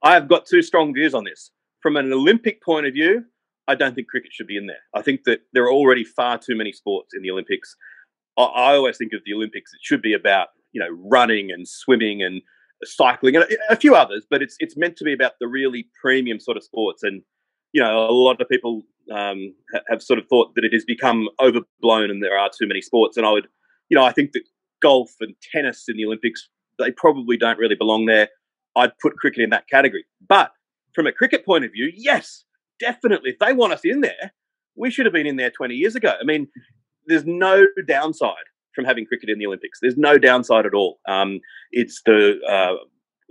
I 0.03 0.13
have 0.13 0.27
got 0.27 0.45
two 0.45 0.61
strong 0.61 0.93
views 0.93 1.13
on 1.13 1.23
this. 1.23 1.51
From 1.81 1.97
an 1.97 2.11
Olympic 2.11 2.63
point 2.63 2.87
of 2.87 2.93
view, 2.93 3.25
I 3.67 3.75
don't 3.75 3.95
think 3.95 4.07
cricket 4.07 4.31
should 4.33 4.47
be 4.47 4.57
in 4.57 4.67
there. 4.67 4.81
I 4.93 5.01
think 5.01 5.23
that 5.25 5.41
there 5.53 5.63
are 5.63 5.71
already 5.71 6.03
far 6.03 6.37
too 6.37 6.55
many 6.55 6.71
sports 6.71 7.13
in 7.15 7.21
the 7.21 7.31
Olympics. 7.31 7.75
I, 8.37 8.43
I 8.43 8.75
always 8.75 8.97
think 8.97 9.13
of 9.13 9.21
the 9.25 9.33
Olympics; 9.33 9.71
it 9.73 9.79
should 9.81 10.01
be 10.01 10.13
about 10.13 10.49
you 10.71 10.79
know 10.79 10.89
running 11.09 11.51
and 11.51 11.67
swimming 11.67 12.21
and 12.21 12.41
cycling 12.83 13.35
and 13.35 13.45
a, 13.69 13.75
few 13.75 13.95
others, 13.95 14.25
but 14.29 14.41
it's 14.41 14.55
it's 14.59 14.77
meant 14.77 14.97
to 14.97 15.03
be 15.03 15.13
about 15.13 15.33
the 15.39 15.47
really 15.47 15.87
premium 16.01 16.39
sort 16.39 16.57
of 16.57 16.63
sports. 16.63 17.03
And 17.03 17.21
you 17.73 17.81
know, 17.81 18.09
a 18.09 18.11
lot 18.11 18.39
of 18.39 18.47
people 18.49 18.83
um, 19.13 19.53
have 19.89 20.01
sort 20.01 20.19
of 20.19 20.27
thought 20.27 20.55
that 20.55 20.63
it 20.63 20.73
has 20.73 20.85
become 20.85 21.27
overblown 21.41 22.09
and 22.09 22.23
there 22.23 22.37
are 22.37 22.49
too 22.49 22.67
many 22.67 22.81
sports. 22.81 23.17
And 23.17 23.25
I 23.25 23.31
would, 23.31 23.47
you 23.89 23.97
know, 23.97 24.03
I 24.03 24.11
think 24.11 24.31
that 24.31 24.43
golf 24.81 25.11
and 25.19 25.35
tennis 25.51 25.85
in 25.87 25.97
the 25.97 26.05
Olympics, 26.05 26.47
they 26.79 26.91
probably 26.91 27.37
don't 27.37 27.57
really 27.57 27.75
belong 27.75 28.05
there. 28.05 28.29
I'd 28.75 28.97
put 28.99 29.17
cricket 29.17 29.43
in 29.43 29.49
that 29.51 29.67
category. 29.69 30.05
But 30.27 30.51
from 30.93 31.07
a 31.07 31.11
cricket 31.11 31.45
point 31.45 31.65
of 31.65 31.71
view, 31.71 31.91
yes, 31.95 32.45
definitely. 32.79 33.31
If 33.31 33.39
they 33.39 33.53
want 33.53 33.73
us 33.73 33.81
in 33.83 34.01
there, 34.01 34.33
we 34.75 34.89
should 34.89 35.05
have 35.05 35.13
been 35.13 35.27
in 35.27 35.37
there 35.37 35.51
20 35.51 35.75
years 35.75 35.95
ago. 35.95 36.13
I 36.19 36.23
mean, 36.23 36.47
there's 37.07 37.25
no 37.25 37.65
downside 37.87 38.33
from 38.75 38.85
having 38.85 39.05
cricket 39.05 39.29
in 39.29 39.39
the 39.39 39.45
Olympics. 39.47 39.79
There's 39.81 39.97
no 39.97 40.17
downside 40.17 40.65
at 40.65 40.73
all. 40.73 40.99
Um, 41.07 41.39
it's 41.71 42.01
the, 42.05 42.39
uh, 42.47 42.75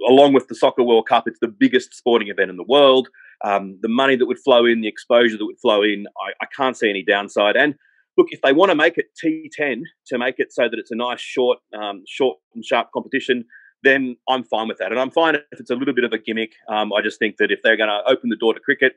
along 0.09 0.33
with 0.33 0.49
the 0.49 0.55
Soccer 0.55 0.83
World 0.83 1.07
Cup, 1.09 1.25
it's 1.27 1.41
the 1.41 1.49
biggest 1.49 1.95
sporting 1.95 2.29
event 2.29 2.51
in 2.51 2.57
the 2.57 2.65
world 2.65 3.09
um, 3.45 3.79
the 3.83 3.89
money 3.89 4.17
that 4.17 4.27
would 4.27 4.39
flow 4.39 4.65
in, 4.65 4.81
the 4.81 4.89
exposure 4.89 5.37
that 5.37 5.45
would 5.45 5.61
flow 5.61 5.83
in, 5.83 6.07
I, 6.19 6.33
I 6.43 6.47
can't 6.57 6.77
see 6.77 6.89
any 6.89 7.05
downside. 7.05 7.57
And 7.57 7.75
look, 8.17 8.29
if 8.31 8.41
they 8.43 8.53
want 8.53 8.71
to 8.71 8.75
make 8.75 8.97
it 8.97 9.07
T10 9.23 9.83
to 10.07 10.19
make 10.19 10.37
it 10.39 10.53
so 10.53 10.69
that 10.69 10.79
it's 10.79 10.91
a 10.91 10.97
nice 10.97 11.21
short, 11.21 11.59
um, 11.79 12.03
short 12.09 12.39
and 12.55 12.65
sharp 12.65 12.89
competition, 12.93 13.45
then 13.83 14.17
I'm 14.29 14.45
fine 14.45 14.67
with 14.67 14.79
that. 14.79 14.93
And 14.93 15.01
I'm 15.01 15.11
fine 15.11 15.35
if 15.35 15.61
it's 15.61 15.71
a 15.71 15.75
little 15.75 15.95
bit 15.95 16.05
of 16.05 16.13
a 16.13 16.19
gimmick. 16.19 16.53
Um, 16.69 16.93
I 16.93 17.03
just 17.03 17.19
think 17.19 17.37
that 17.37 17.51
if 17.51 17.61
they're 17.63 17.77
going 17.77 17.91
to 17.91 18.01
open 18.11 18.31
the 18.31 18.37
door 18.37 18.55
to 18.55 18.61
cricket, 18.61 18.95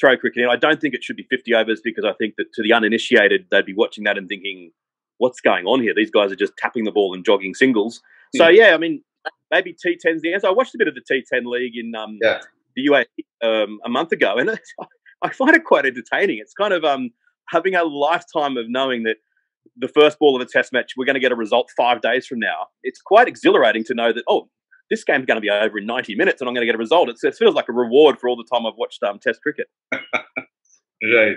throw 0.00 0.16
cricket 0.16 0.42
in, 0.42 0.48
I 0.48 0.56
don't 0.56 0.80
think 0.80 0.94
it 0.94 1.04
should 1.04 1.16
be 1.16 1.26
50 1.30 1.54
overs 1.54 1.80
because 1.82 2.04
I 2.04 2.12
think 2.14 2.34
that 2.38 2.52
to 2.54 2.62
the 2.62 2.72
uninitiated, 2.72 3.46
they'd 3.50 3.64
be 3.64 3.74
watching 3.74 4.04
that 4.04 4.18
and 4.18 4.28
thinking, 4.28 4.72
what's 5.18 5.40
going 5.40 5.66
on 5.66 5.82
here? 5.82 5.92
These 5.94 6.10
guys 6.10 6.32
are 6.32 6.36
just 6.36 6.56
tapping 6.56 6.84
the 6.84 6.92
ball 6.92 7.14
and 7.14 7.24
jogging 7.24 7.54
singles. 7.54 8.00
So 8.36 8.46
hmm. 8.46 8.54
yeah, 8.54 8.74
I 8.74 8.78
mean, 8.78 9.02
maybe 9.50 9.74
T10's 9.74 10.22
the 10.22 10.32
answer. 10.32 10.48
I 10.48 10.52
watched 10.52 10.74
a 10.74 10.78
bit 10.78 10.88
of 10.88 10.94
the 10.94 11.02
T10 11.02 11.44
league 11.46 11.76
in 11.76 11.94
um, 11.94 12.18
yeah 12.22 12.40
the 12.76 12.88
UAE 12.88 13.64
um, 13.64 13.80
a 13.84 13.88
month 13.88 14.12
ago, 14.12 14.36
and 14.36 14.50
I 15.22 15.30
find 15.30 15.54
it 15.54 15.64
quite 15.64 15.86
entertaining. 15.86 16.38
It's 16.38 16.54
kind 16.54 16.72
of 16.72 16.84
um, 16.84 17.10
having 17.48 17.74
a 17.74 17.84
lifetime 17.84 18.56
of 18.56 18.68
knowing 18.68 19.02
that 19.04 19.16
the 19.76 19.88
first 19.88 20.18
ball 20.18 20.36
of 20.36 20.46
a 20.46 20.50
test 20.50 20.72
match, 20.72 20.92
we're 20.96 21.04
going 21.04 21.14
to 21.14 21.20
get 21.20 21.32
a 21.32 21.36
result 21.36 21.70
five 21.76 22.00
days 22.00 22.26
from 22.26 22.38
now. 22.38 22.66
It's 22.82 23.00
quite 23.00 23.28
exhilarating 23.28 23.84
to 23.84 23.94
know 23.94 24.12
that, 24.12 24.24
oh, 24.28 24.48
this 24.90 25.04
game's 25.04 25.26
going 25.26 25.36
to 25.36 25.40
be 25.40 25.50
over 25.50 25.78
in 25.78 25.86
90 25.86 26.14
minutes 26.16 26.40
and 26.40 26.48
I'm 26.48 26.54
going 26.54 26.62
to 26.62 26.66
get 26.66 26.74
a 26.74 26.78
result. 26.78 27.08
It's, 27.10 27.22
it 27.22 27.34
feels 27.34 27.54
like 27.54 27.68
a 27.68 27.72
reward 27.72 28.18
for 28.18 28.28
all 28.28 28.36
the 28.36 28.46
time 28.50 28.66
I've 28.66 28.76
watched 28.76 29.02
um, 29.02 29.18
test 29.18 29.42
cricket. 29.42 29.66
right, 29.92 31.36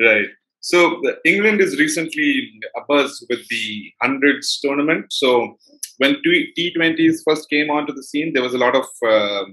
right. 0.00 0.26
So 0.70 1.00
England 1.24 1.62
is 1.62 1.78
recently 1.78 2.52
abuzz 2.76 3.12
with 3.30 3.48
the 3.48 3.90
hundreds 4.02 4.60
tournament. 4.60 5.06
So 5.08 5.56
when 5.96 6.16
T20s 6.22 7.20
first 7.26 7.48
came 7.48 7.70
onto 7.70 7.94
the 7.94 8.02
scene, 8.02 8.34
there 8.34 8.42
was 8.42 8.52
a 8.52 8.58
lot 8.58 8.76
of 8.76 8.84
um, 9.10 9.50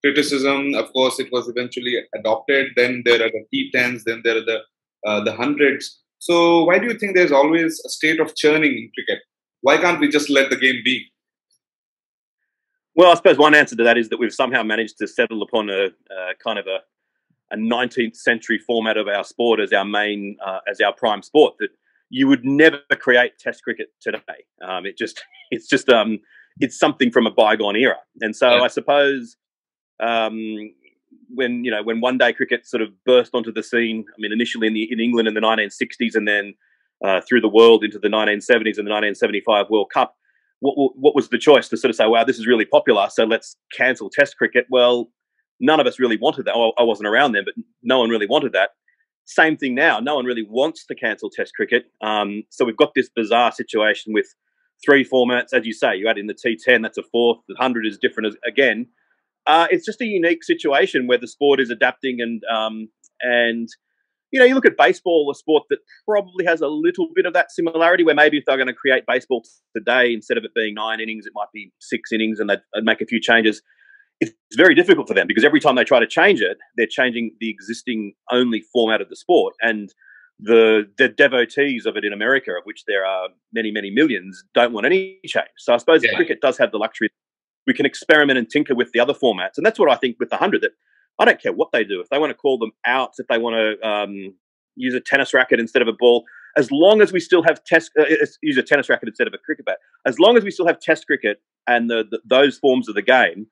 criticism. 0.00 0.74
Of 0.76 0.92
course, 0.92 1.18
it 1.18 1.26
was 1.32 1.48
eventually 1.48 1.94
adopted. 2.14 2.68
Then 2.76 3.02
there 3.04 3.20
are 3.20 3.32
the 3.36 3.44
T10s, 3.52 4.04
then 4.04 4.20
there 4.22 4.36
are 4.36 4.44
the 4.44 4.60
uh, 5.08 5.24
the 5.24 5.32
hundreds. 5.32 6.04
So 6.20 6.62
why 6.62 6.78
do 6.78 6.86
you 6.86 6.96
think 6.96 7.16
there's 7.16 7.32
always 7.32 7.82
a 7.84 7.88
state 7.88 8.20
of 8.20 8.36
churning 8.36 8.70
in 8.70 8.92
cricket? 8.94 9.20
Why 9.62 9.76
can't 9.78 9.98
we 9.98 10.08
just 10.08 10.30
let 10.30 10.50
the 10.50 10.56
game 10.56 10.82
be? 10.84 11.04
Well, 12.94 13.10
I 13.10 13.14
suppose 13.14 13.38
one 13.38 13.56
answer 13.56 13.74
to 13.74 13.82
that 13.82 13.98
is 13.98 14.08
that 14.10 14.20
we've 14.20 14.32
somehow 14.32 14.62
managed 14.62 14.98
to 14.98 15.08
settle 15.08 15.42
upon 15.42 15.68
a, 15.68 15.86
a 15.86 16.34
kind 16.44 16.60
of 16.60 16.68
a, 16.68 16.78
a 17.50 17.56
19th 17.56 18.16
century 18.16 18.58
format 18.58 18.96
of 18.96 19.08
our 19.08 19.24
sport 19.24 19.60
as 19.60 19.72
our 19.72 19.84
main, 19.84 20.36
uh, 20.44 20.60
as 20.70 20.80
our 20.80 20.92
prime 20.92 21.22
sport. 21.22 21.54
That 21.58 21.70
you 22.10 22.26
would 22.28 22.44
never 22.44 22.80
create 22.98 23.38
Test 23.38 23.62
cricket 23.62 23.88
today. 24.00 24.20
Um, 24.66 24.86
it 24.86 24.96
just, 24.96 25.22
it's 25.50 25.68
just, 25.68 25.88
um, 25.88 26.20
it's 26.60 26.78
something 26.78 27.10
from 27.10 27.26
a 27.26 27.30
bygone 27.30 27.76
era. 27.76 27.98
And 28.20 28.34
so 28.34 28.56
yeah. 28.56 28.62
I 28.62 28.68
suppose 28.68 29.36
um, 30.00 30.72
when 31.28 31.64
you 31.64 31.70
know 31.70 31.82
when 31.82 32.00
one 32.00 32.18
day 32.18 32.32
cricket 32.32 32.66
sort 32.66 32.82
of 32.82 32.88
burst 33.04 33.34
onto 33.34 33.52
the 33.52 33.62
scene. 33.62 34.04
I 34.08 34.16
mean, 34.18 34.32
initially 34.32 34.66
in 34.66 34.74
the 34.74 34.90
in 34.90 35.00
England 35.00 35.28
in 35.28 35.34
the 35.34 35.40
1960s, 35.40 36.14
and 36.14 36.26
then 36.26 36.54
uh, 37.04 37.20
through 37.28 37.40
the 37.40 37.48
world 37.48 37.84
into 37.84 37.98
the 37.98 38.08
1970s 38.08 38.78
and 38.78 38.86
the 38.86 38.92
1975 38.92 39.66
World 39.70 39.90
Cup. 39.92 40.16
What, 40.60 40.96
what 40.96 41.14
was 41.14 41.28
the 41.28 41.38
choice 41.38 41.68
to 41.68 41.76
sort 41.76 41.90
of 41.90 41.96
say, 41.96 42.06
"Wow, 42.06 42.24
this 42.24 42.38
is 42.38 42.46
really 42.46 42.64
popular, 42.64 43.08
so 43.10 43.24
let's 43.24 43.56
cancel 43.76 44.10
Test 44.10 44.36
cricket"? 44.36 44.66
Well, 44.70 45.10
none 45.60 45.80
of 45.80 45.86
us 45.86 45.98
really 45.98 46.16
wanted 46.16 46.44
that. 46.46 46.72
I 46.78 46.82
wasn't 46.82 47.08
around 47.08 47.32
then, 47.32 47.44
but 47.44 47.54
no 47.82 47.98
one 47.98 48.10
really 48.10 48.26
wanted 48.26 48.52
that. 48.52 48.70
Same 49.24 49.56
thing 49.56 49.74
now. 49.74 50.00
No 50.00 50.16
one 50.16 50.24
really 50.24 50.46
wants 50.48 50.86
to 50.86 50.94
cancel 50.94 51.30
Test 51.30 51.52
cricket. 51.54 51.84
Um, 52.00 52.44
so 52.50 52.64
we've 52.64 52.76
got 52.76 52.94
this 52.94 53.10
bizarre 53.14 53.52
situation 53.52 54.12
with 54.12 54.26
three 54.84 55.04
formats, 55.04 55.52
as 55.52 55.66
you 55.66 55.72
say. 55.72 55.96
You 55.96 56.08
add 56.08 56.18
in 56.18 56.28
the 56.28 56.34
T10, 56.34 56.82
that's 56.82 56.98
a 56.98 57.02
fourth. 57.02 57.38
The 57.48 57.56
hundred 57.58 57.86
is 57.86 57.98
different 57.98 58.28
as, 58.28 58.36
again 58.46 58.86
uh, 59.48 59.66
it's 59.70 59.86
just 59.86 60.00
a 60.00 60.04
unique 60.04 60.44
situation 60.44 61.06
where 61.06 61.18
the 61.18 61.26
sport 61.26 61.58
is 61.58 61.70
adapting 61.70 62.20
and 62.20 62.42
um, 62.54 62.88
and 63.22 63.68
you 64.30 64.38
know, 64.38 64.44
you 64.44 64.54
look 64.54 64.66
at 64.66 64.76
baseball, 64.76 65.30
a 65.32 65.34
sport 65.34 65.64
that 65.70 65.78
probably 66.06 66.44
has 66.44 66.60
a 66.60 66.68
little 66.68 67.08
bit 67.14 67.24
of 67.24 67.32
that 67.32 67.50
similarity, 67.50 68.04
where 68.04 68.14
maybe 68.14 68.36
if 68.36 68.44
they're 68.44 68.58
going 68.58 68.66
to 68.66 68.74
create 68.74 69.04
baseball 69.06 69.42
today, 69.74 70.12
instead 70.12 70.36
of 70.36 70.44
it 70.44 70.52
being 70.54 70.74
nine 70.74 71.00
innings, 71.00 71.24
it 71.24 71.32
might 71.34 71.50
be 71.54 71.72
six 71.78 72.12
innings, 72.12 72.38
and 72.38 72.50
they'd 72.50 72.60
make 72.82 73.00
a 73.00 73.06
few 73.06 73.20
changes. 73.22 73.62
It's 74.20 74.34
very 74.56 74.74
difficult 74.74 75.06
for 75.06 75.14
them 75.14 75.26
because 75.26 75.44
every 75.44 75.60
time 75.60 75.76
they 75.76 75.84
try 75.84 76.00
to 76.00 76.06
change 76.06 76.40
it, 76.40 76.58
they're 76.76 76.88
changing 76.88 77.36
the 77.40 77.48
existing 77.48 78.14
only 78.32 78.62
format 78.72 79.00
of 79.00 79.08
the 79.08 79.16
sport, 79.16 79.54
and 79.60 79.92
the 80.40 80.90
the 80.98 81.08
devotees 81.08 81.86
of 81.86 81.96
it 81.96 82.04
in 82.04 82.12
America, 82.12 82.50
of 82.52 82.64
which 82.64 82.84
there 82.86 83.04
are 83.04 83.28
many, 83.52 83.70
many 83.70 83.90
millions, 83.90 84.42
don't 84.54 84.72
want 84.72 84.86
any 84.86 85.18
change. 85.26 85.48
So 85.58 85.74
I 85.74 85.76
suppose 85.76 86.02
yeah. 86.02 86.16
cricket 86.16 86.40
does 86.40 86.58
have 86.58 86.72
the 86.72 86.78
luxury. 86.78 87.10
We 87.66 87.74
can 87.74 87.86
experiment 87.86 88.38
and 88.38 88.48
tinker 88.48 88.74
with 88.74 88.92
the 88.92 89.00
other 89.00 89.14
formats, 89.14 89.56
and 89.56 89.64
that's 89.64 89.78
what 89.78 89.90
I 89.90 89.96
think 89.96 90.16
with 90.18 90.30
the 90.30 90.36
hundred 90.36 90.62
that 90.62 90.72
I 91.18 91.24
don't 91.24 91.40
care 91.40 91.52
what 91.52 91.70
they 91.72 91.84
do. 91.84 92.00
If 92.00 92.08
they 92.08 92.18
want 92.18 92.30
to 92.30 92.36
call 92.36 92.58
them 92.58 92.72
outs, 92.86 93.18
if 93.18 93.26
they 93.28 93.38
want 93.38 93.54
to 93.54 93.88
um, 93.88 94.34
use 94.76 94.94
a 94.94 95.00
tennis 95.00 95.34
racket 95.34 95.60
instead 95.60 95.82
of 95.82 95.88
a 95.88 95.92
ball, 95.92 96.24
as 96.56 96.70
long 96.70 97.00
as 97.00 97.12
we 97.12 97.20
still 97.20 97.42
have 97.42 97.62
test, 97.64 97.90
uh, 97.98 98.04
use 98.42 98.56
a 98.56 98.62
tennis 98.62 98.88
racket 98.88 99.08
instead 99.08 99.26
of 99.26 99.34
a 99.34 99.38
cricket 99.38 99.66
bat, 99.66 99.78
as 100.06 100.18
long 100.18 100.36
as 100.36 100.44
we 100.44 100.50
still 100.50 100.66
have 100.66 100.80
test 100.80 101.06
cricket 101.06 101.40
and 101.66 101.90
the, 101.90 102.04
the, 102.10 102.20
those 102.24 102.58
forms 102.58 102.88
of 102.88 102.94
the 102.94 103.02
game, 103.02 103.46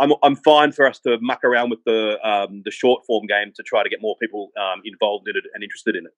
I'm, 0.00 0.12
I'm 0.22 0.36
fine 0.36 0.72
for 0.72 0.86
us 0.86 0.98
to 1.00 1.18
muck 1.20 1.44
around 1.44 1.70
with 1.70 1.80
the 1.84 2.18
um, 2.26 2.62
the 2.64 2.70
short 2.70 3.04
form 3.06 3.26
game 3.26 3.52
to 3.56 3.62
try 3.62 3.82
to 3.82 3.88
get 3.88 4.00
more 4.00 4.16
people 4.20 4.50
um, 4.60 4.80
involved 4.84 5.28
in 5.28 5.36
it 5.36 5.44
and 5.54 5.62
interested 5.62 5.96
in 5.96 6.06
it. 6.06 6.12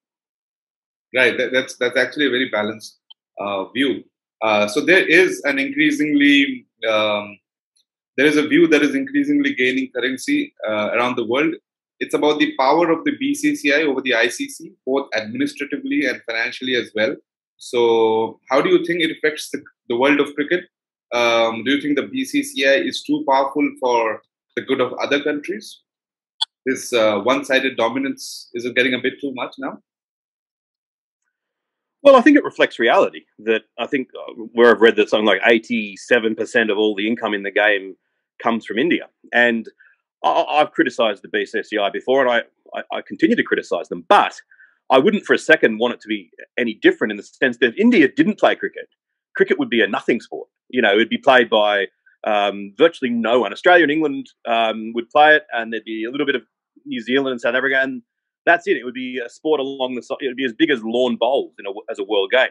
Right, 1.15 1.37
that, 1.37 1.51
that's 1.51 1.75
that's 1.77 1.97
actually 1.97 2.27
a 2.27 2.29
very 2.29 2.49
balanced 2.49 2.99
uh, 3.39 3.65
view. 3.69 4.03
Uh, 4.41 4.67
so 4.67 4.81
there 4.81 5.05
is 5.07 5.41
an 5.45 5.59
increasingly 5.59 6.65
um, 6.89 7.37
there 8.17 8.25
is 8.25 8.37
a 8.37 8.47
view 8.47 8.67
that 8.67 8.81
is 8.81 8.95
increasingly 8.95 9.53
gaining 9.53 9.91
currency 9.91 10.53
uh, 10.67 10.91
around 10.93 11.15
the 11.15 11.25
world. 11.25 11.53
It's 11.99 12.13
about 12.13 12.39
the 12.39 12.55
power 12.57 12.91
of 12.91 13.03
the 13.05 13.11
BCCI 13.17 13.85
over 13.85 14.01
the 14.01 14.11
ICC, 14.11 14.73
both 14.85 15.09
administratively 15.15 16.05
and 16.05 16.21
financially 16.27 16.75
as 16.75 16.91
well. 16.95 17.15
So, 17.57 18.39
how 18.49 18.61
do 18.61 18.69
you 18.69 18.85
think 18.85 19.01
it 19.01 19.15
affects 19.17 19.49
the, 19.49 19.63
the 19.87 19.95
world 19.95 20.19
of 20.19 20.33
cricket? 20.35 20.65
Um, 21.13 21.63
do 21.63 21.71
you 21.71 21.81
think 21.81 21.97
the 21.97 22.03
BCCI 22.03 22.87
is 22.87 23.03
too 23.03 23.23
powerful 23.29 23.69
for 23.79 24.21
the 24.55 24.63
good 24.63 24.81
of 24.81 24.93
other 25.01 25.21
countries? 25.23 25.81
This 26.65 26.91
uh, 26.93 27.19
one-sided 27.19 27.77
dominance 27.77 28.49
is 28.53 28.65
it 28.65 28.75
getting 28.75 28.93
a 28.93 29.01
bit 29.01 29.13
too 29.21 29.31
much 29.35 29.55
now? 29.59 29.77
Well, 32.01 32.15
I 32.15 32.21
think 32.21 32.37
it 32.37 32.43
reflects 32.43 32.79
reality. 32.79 33.21
That 33.39 33.63
I 33.79 33.87
think 33.87 34.09
uh, 34.15 34.33
where 34.53 34.71
I've 34.71 34.81
read 34.81 34.95
that 34.97 35.09
something 35.09 35.25
like 35.25 35.41
eighty-seven 35.45 36.35
percent 36.35 36.69
of 36.69 36.77
all 36.77 36.95
the 36.95 37.07
income 37.07 37.33
in 37.33 37.43
the 37.43 37.51
game 37.51 37.95
comes 38.41 38.65
from 38.65 38.77
India. 38.77 39.07
And 39.33 39.67
I, 40.23 40.57
have 40.57 40.71
criticised 40.71 41.23
the 41.23 41.29
BCCI 41.29 41.91
before, 41.93 42.25
and 42.25 42.31
I, 42.31 42.79
I, 42.79 42.97
I 42.97 43.01
continue 43.01 43.35
to 43.35 43.43
criticise 43.43 43.89
them. 43.89 44.05
But 44.07 44.41
I 44.89 44.99
wouldn't 44.99 45.25
for 45.25 45.33
a 45.33 45.39
second 45.39 45.79
want 45.79 45.95
it 45.95 46.01
to 46.01 46.07
be 46.07 46.29
any 46.57 46.75
different 46.75 47.11
in 47.11 47.17
the 47.17 47.23
sense 47.23 47.57
that 47.57 47.69
if 47.69 47.75
India 47.77 48.07
didn't 48.07 48.39
play 48.39 48.55
cricket, 48.55 48.87
cricket 49.35 49.59
would 49.59 49.69
be 49.69 49.81
a 49.81 49.87
nothing 49.87 50.21
sport. 50.21 50.47
You 50.69 50.81
know, 50.81 50.93
it'd 50.93 51.09
be 51.09 51.17
played 51.17 51.49
by 51.49 51.85
um, 52.25 52.73
virtually 52.77 53.11
no 53.11 53.39
one. 53.39 53.53
Australia 53.53 53.83
and 53.83 53.91
England 53.91 54.27
um, 54.47 54.91
would 54.93 55.09
play 55.09 55.35
it, 55.35 55.43
and 55.53 55.71
there'd 55.71 55.85
be 55.85 56.05
a 56.05 56.11
little 56.11 56.25
bit 56.25 56.35
of 56.35 56.43
New 56.85 57.01
Zealand 57.01 57.29
and 57.29 57.41
South 57.41 57.55
Africa, 57.55 57.79
and 57.81 58.01
that's 58.45 58.67
it. 58.67 58.77
It 58.77 58.83
would 58.83 58.93
be 58.93 59.21
a 59.23 59.29
sport 59.29 59.59
along 59.59 59.95
the 59.95 60.01
side. 60.01 60.17
It 60.21 60.27
would 60.27 60.37
be 60.37 60.45
as 60.45 60.53
big 60.53 60.71
as 60.71 60.81
lawn 60.83 61.17
bowls 61.19 61.53
in 61.59 61.65
a, 61.65 61.71
as 61.89 61.99
a 61.99 62.03
world 62.03 62.31
game. 62.31 62.49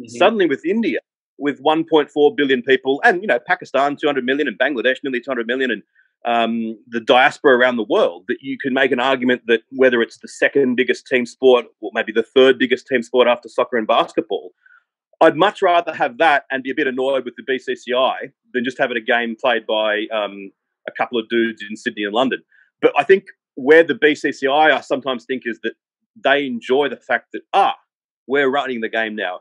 Mm-hmm. 0.00 0.16
Suddenly, 0.16 0.46
with 0.46 0.64
India, 0.64 1.00
with 1.38 1.62
1.4 1.62 2.36
billion 2.36 2.62
people, 2.62 3.00
and 3.04 3.20
you 3.20 3.26
know 3.26 3.38
Pakistan 3.46 3.96
200 3.96 4.24
million, 4.24 4.48
and 4.48 4.58
Bangladesh 4.58 4.96
nearly 5.02 5.20
200 5.20 5.46
million, 5.46 5.70
and 5.70 5.82
um, 6.24 6.78
the 6.88 7.00
diaspora 7.00 7.56
around 7.56 7.76
the 7.76 7.86
world, 7.88 8.24
that 8.28 8.38
you 8.40 8.58
can 8.60 8.74
make 8.74 8.90
an 8.90 9.00
argument 9.00 9.42
that 9.46 9.60
whether 9.70 10.02
it's 10.02 10.18
the 10.18 10.28
second 10.28 10.74
biggest 10.74 11.06
team 11.06 11.24
sport 11.24 11.66
or 11.80 11.90
maybe 11.94 12.12
the 12.12 12.22
third 12.22 12.58
biggest 12.58 12.86
team 12.86 13.02
sport 13.02 13.28
after 13.28 13.48
soccer 13.48 13.76
and 13.76 13.86
basketball, 13.86 14.52
I'd 15.20 15.36
much 15.36 15.62
rather 15.62 15.94
have 15.94 16.18
that 16.18 16.44
and 16.50 16.62
be 16.62 16.70
a 16.70 16.74
bit 16.74 16.86
annoyed 16.86 17.24
with 17.24 17.34
the 17.36 17.42
BCCI 17.42 18.32
than 18.52 18.64
just 18.64 18.78
having 18.78 18.96
a 18.96 19.00
game 19.00 19.36
played 19.40 19.66
by 19.66 20.06
um, 20.12 20.50
a 20.86 20.92
couple 20.92 21.18
of 21.18 21.28
dudes 21.28 21.62
in 21.68 21.76
Sydney 21.76 22.04
and 22.04 22.14
London. 22.14 22.42
But 22.82 22.92
I 22.98 23.04
think 23.04 23.24
where 23.54 23.82
the 23.82 23.94
BCCI 23.94 24.72
I 24.72 24.80
sometimes 24.80 25.24
think 25.24 25.42
is 25.46 25.58
that 25.62 25.72
they 26.22 26.46
enjoy 26.46 26.88
the 26.88 26.96
fact 26.96 27.28
that 27.32 27.42
ah, 27.52 27.76
we're 28.26 28.50
running 28.50 28.80
the 28.80 28.88
game 28.88 29.14
now. 29.16 29.40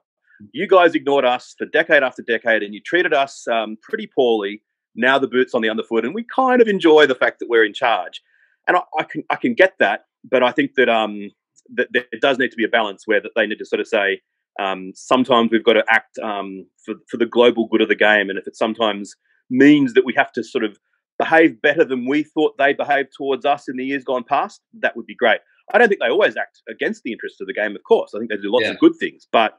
You 0.52 0.68
guys 0.68 0.96
ignored 0.96 1.26
us 1.26 1.56
for 1.58 1.66
decade 1.66 2.04
after 2.04 2.22
decade, 2.22 2.62
and 2.64 2.74
you 2.74 2.82
treated 2.82 3.14
us 3.14 3.48
um, 3.48 3.78
pretty 3.82 4.08
poorly. 4.08 4.62
Now 4.96 5.20
the 5.20 5.28
boots 5.28 5.54
on 5.54 5.62
the 5.62 5.70
underfoot, 5.70 6.06
and 6.06 6.14
we 6.14 6.26
kind 6.34 6.62
of 6.62 6.68
enjoy 6.68 7.06
the 7.06 7.16
fact 7.16 7.40
that 7.40 7.50
we're 7.50 7.66
in 7.66 7.74
charge. 7.74 8.22
And 8.68 8.78
I, 8.78 8.82
I 8.98 9.04
can 9.04 9.24
I 9.30 9.36
can 9.36 9.54
get 9.54 9.76
that, 9.80 10.06
but 10.30 10.42
I 10.44 10.52
think 10.52 10.76
that 10.76 10.90
um 10.90 11.32
that 11.74 11.88
there 11.92 12.06
does 12.22 12.38
need 12.38 12.52
to 12.52 12.58
be 12.58 12.64
a 12.64 12.70
balance 12.70 13.04
where 13.06 13.22
that 13.22 13.32
they 13.36 13.46
need 13.46 13.60
to 13.60 13.66
sort 13.66 13.80
of 13.80 13.88
say 13.88 14.22
um, 14.60 14.92
sometimes 14.96 15.52
we've 15.52 15.64
got 15.64 15.74
to 15.74 15.84
act 15.90 16.18
um, 16.20 16.66
for 16.86 16.96
for 17.10 17.18
the 17.18 17.26
global 17.26 17.68
good 17.68 17.82
of 17.82 17.90
the 17.90 17.96
game, 17.96 18.30
and 18.30 18.40
if 18.40 18.48
it 18.48 18.56
sometimes 18.56 19.16
means 19.50 19.94
that 19.94 20.06
we 20.06 20.14
have 20.16 20.32
to 20.34 20.44
sort 20.44 20.64
of 20.64 20.78
behave 21.18 21.62
better 21.62 21.86
than 21.86 22.08
we 22.08 22.24
thought 22.24 22.58
they 22.58 22.74
behaved 22.74 23.10
towards 23.16 23.46
us 23.46 23.68
in 23.68 23.78
the 23.78 23.86
years 23.86 24.04
gone 24.04 24.24
past, 24.24 24.62
that 24.74 24.96
would 24.96 25.06
be 25.06 25.16
great. 25.16 25.40
I 25.74 25.78
don't 25.78 25.88
think 25.88 26.02
they 26.02 26.10
always 26.10 26.36
act 26.36 26.62
against 26.70 27.04
the 27.04 27.12
interests 27.12 27.40
of 27.42 27.48
the 27.48 27.54
game, 27.54 27.76
of 27.76 27.84
course. 27.84 28.14
I 28.14 28.20
think 28.20 28.30
they 28.30 28.38
do 28.38 28.52
lots 28.52 28.66
yeah. 28.66 28.72
of 28.72 28.80
good 28.80 28.96
things, 29.00 29.28
but 29.32 29.58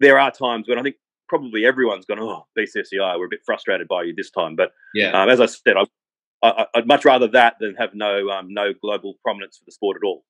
there 0.00 0.18
are 0.18 0.30
times 0.30 0.68
when 0.68 0.78
I 0.78 0.82
think 0.82 0.96
probably 1.28 1.64
everyone's 1.64 2.04
gone, 2.04 2.18
oh, 2.20 2.46
BCCI, 2.58 3.18
we're 3.18 3.26
a 3.26 3.30
bit 3.30 3.40
frustrated 3.44 3.88
by 3.88 4.02
you 4.02 4.14
this 4.16 4.30
time. 4.30 4.56
But 4.56 4.72
yeah. 4.94 5.10
Um, 5.10 5.28
as 5.28 5.40
I 5.40 5.46
said, 5.46 5.76
I, 5.76 6.66
would 6.74 6.86
much 6.86 7.04
rather 7.04 7.28
that 7.28 7.56
than 7.60 7.74
have 7.76 7.94
no 7.94 8.30
um, 8.30 8.52
no 8.52 8.72
global 8.80 9.14
prominence 9.24 9.58
for 9.58 9.64
the 9.66 9.72
sport 9.72 9.96
at 10.00 10.06
all. 10.06 10.24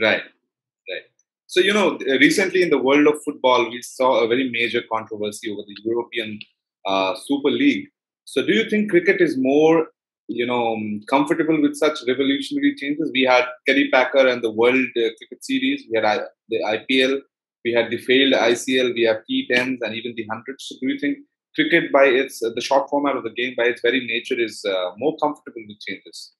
Right, 0.00 0.22
right. 0.22 1.02
So 1.46 1.60
you 1.60 1.72
know, 1.72 1.98
recently 2.20 2.62
in 2.62 2.70
the 2.70 2.78
world 2.78 3.06
of 3.06 3.22
football, 3.24 3.70
we 3.70 3.80
saw 3.82 4.24
a 4.24 4.28
very 4.28 4.50
major 4.50 4.82
controversy 4.92 5.50
over 5.50 5.62
the 5.66 5.76
European 5.84 6.38
uh, 6.86 7.14
Super 7.26 7.50
League. 7.50 7.88
So, 8.24 8.44
do 8.44 8.52
you 8.52 8.68
think 8.68 8.90
cricket 8.90 9.20
is 9.20 9.36
more, 9.38 9.86
you 10.26 10.44
know, 10.44 10.74
um, 10.74 11.00
comfortable 11.08 11.60
with 11.62 11.76
such 11.76 11.98
revolutionary 12.08 12.74
changes? 12.74 13.10
We 13.14 13.22
had 13.22 13.44
Kerry 13.66 13.88
Packer 13.92 14.26
and 14.26 14.42
the 14.42 14.50
World 14.50 14.86
uh, 14.96 15.14
Cricket 15.18 15.44
Series. 15.44 15.84
We 15.90 15.96
had 15.96 16.04
uh, 16.04 16.24
the 16.48 16.60
IPL 16.64 17.20
we 17.66 17.72
had 17.72 17.90
the 17.90 17.98
failed 17.98 18.32
ICL, 18.34 18.94
we 18.94 19.02
have 19.02 19.24
T10s, 19.28 19.78
and 19.82 19.94
even 19.94 20.14
the 20.16 20.24
hundreds. 20.30 20.66
So 20.68 20.76
do 20.80 20.86
you 20.88 20.98
think 21.00 21.18
cricket, 21.56 21.90
by 21.90 22.04
its 22.04 22.42
uh, 22.42 22.50
the 22.54 22.60
short 22.60 22.88
format 22.88 23.16
of 23.16 23.24
the 23.24 23.30
game, 23.30 23.54
by 23.56 23.64
its 23.64 23.80
very 23.80 24.06
nature, 24.06 24.38
is 24.38 24.64
uh, 24.64 24.92
more 24.98 25.16
comfortable 25.20 25.62
with 25.66 25.80
changes? 25.80 26.35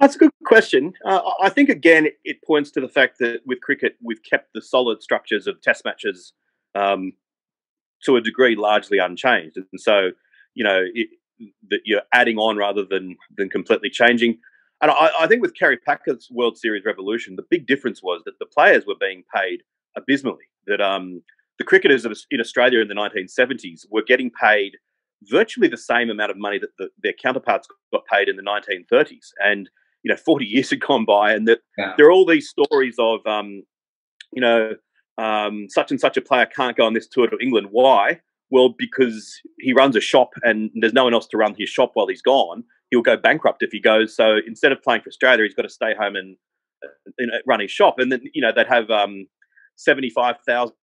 That's 0.00 0.16
a 0.16 0.18
good 0.18 0.30
question. 0.44 0.92
Uh, 1.04 1.20
I 1.40 1.48
think 1.48 1.68
again, 1.68 2.08
it 2.24 2.38
points 2.44 2.70
to 2.72 2.80
the 2.80 2.88
fact 2.88 3.18
that 3.20 3.40
with 3.46 3.60
cricket, 3.60 3.96
we've 4.02 4.22
kept 4.28 4.52
the 4.52 4.60
solid 4.60 5.02
structures 5.02 5.46
of 5.46 5.60
Test 5.62 5.84
matches 5.84 6.32
um, 6.74 7.12
to 8.04 8.16
a 8.16 8.20
degree 8.20 8.56
largely 8.56 8.98
unchanged, 8.98 9.56
and 9.56 9.80
so 9.80 10.10
you 10.54 10.64
know 10.64 10.82
it, 10.94 11.08
that 11.70 11.80
you're 11.84 12.02
adding 12.12 12.38
on 12.38 12.56
rather 12.56 12.84
than 12.84 13.16
than 13.36 13.48
completely 13.48 13.90
changing. 13.90 14.38
And 14.80 14.90
I, 14.90 15.10
I, 15.20 15.26
think 15.28 15.40
with 15.40 15.56
Kerry 15.56 15.78
Packer's 15.78 16.28
World 16.30 16.58
Series 16.58 16.84
revolution, 16.84 17.36
the 17.36 17.46
big 17.48 17.66
difference 17.66 18.02
was 18.02 18.22
that 18.24 18.38
the 18.40 18.46
players 18.46 18.84
were 18.86 18.96
being 19.00 19.22
paid 19.34 19.62
abysmally. 19.96 20.44
That 20.66 20.80
um, 20.80 21.22
the 21.58 21.64
cricketers 21.64 22.04
in 22.04 22.40
Australia 22.40 22.80
in 22.80 22.88
the 22.88 22.94
1970s 22.94 23.86
were 23.90 24.02
getting 24.02 24.30
paid 24.30 24.72
virtually 25.22 25.68
the 25.68 25.76
same 25.76 26.10
amount 26.10 26.30
of 26.30 26.36
money 26.36 26.58
that 26.58 26.76
the, 26.78 26.88
their 27.02 27.12
counterparts 27.12 27.68
got 27.92 28.04
paid 28.06 28.28
in 28.28 28.36
the 28.36 28.42
1930s. 28.42 29.30
And 29.42 29.70
you 30.04 30.12
know, 30.12 30.16
40 30.16 30.44
years 30.44 30.70
had 30.70 30.80
gone 30.80 31.04
by, 31.04 31.32
and 31.32 31.48
that 31.48 31.60
yeah. 31.76 31.94
there 31.96 32.06
are 32.06 32.12
all 32.12 32.26
these 32.26 32.48
stories 32.48 32.96
of, 32.98 33.26
um, 33.26 33.62
you 34.32 34.40
know, 34.40 34.72
um, 35.18 35.66
such 35.68 35.90
and 35.90 36.00
such 36.00 36.16
a 36.16 36.20
player 36.20 36.46
can't 36.46 36.76
go 36.76 36.86
on 36.86 36.94
this 36.94 37.08
tour 37.08 37.26
to 37.26 37.38
England. 37.40 37.68
Why? 37.70 38.20
Well, 38.50 38.74
because 38.76 39.40
he 39.58 39.72
runs 39.72 39.96
a 39.96 40.00
shop 40.00 40.30
and 40.42 40.70
there's 40.74 40.92
no 40.92 41.04
one 41.04 41.14
else 41.14 41.26
to 41.28 41.36
run 41.36 41.54
his 41.58 41.68
shop 41.68 41.92
while 41.94 42.06
he's 42.06 42.22
gone 42.22 42.64
he'll 42.94 43.02
go 43.02 43.16
bankrupt 43.16 43.62
if 43.62 43.70
he 43.72 43.80
goes. 43.80 44.14
So 44.14 44.38
instead 44.46 44.72
of 44.72 44.82
playing 44.82 45.02
for 45.02 45.08
Australia, 45.08 45.44
he's 45.44 45.54
got 45.54 45.62
to 45.62 45.68
stay 45.68 45.94
home 45.98 46.16
and 46.16 46.36
you 47.18 47.26
know, 47.26 47.38
run 47.46 47.60
his 47.60 47.70
shop. 47.70 47.96
And 47.98 48.12
then 48.12 48.22
you 48.32 48.40
know 48.40 48.52
they'd 48.54 48.66
have 48.66 48.90
um, 48.90 49.26
seventy 49.76 50.10
five 50.10 50.36
thousand 50.46 50.76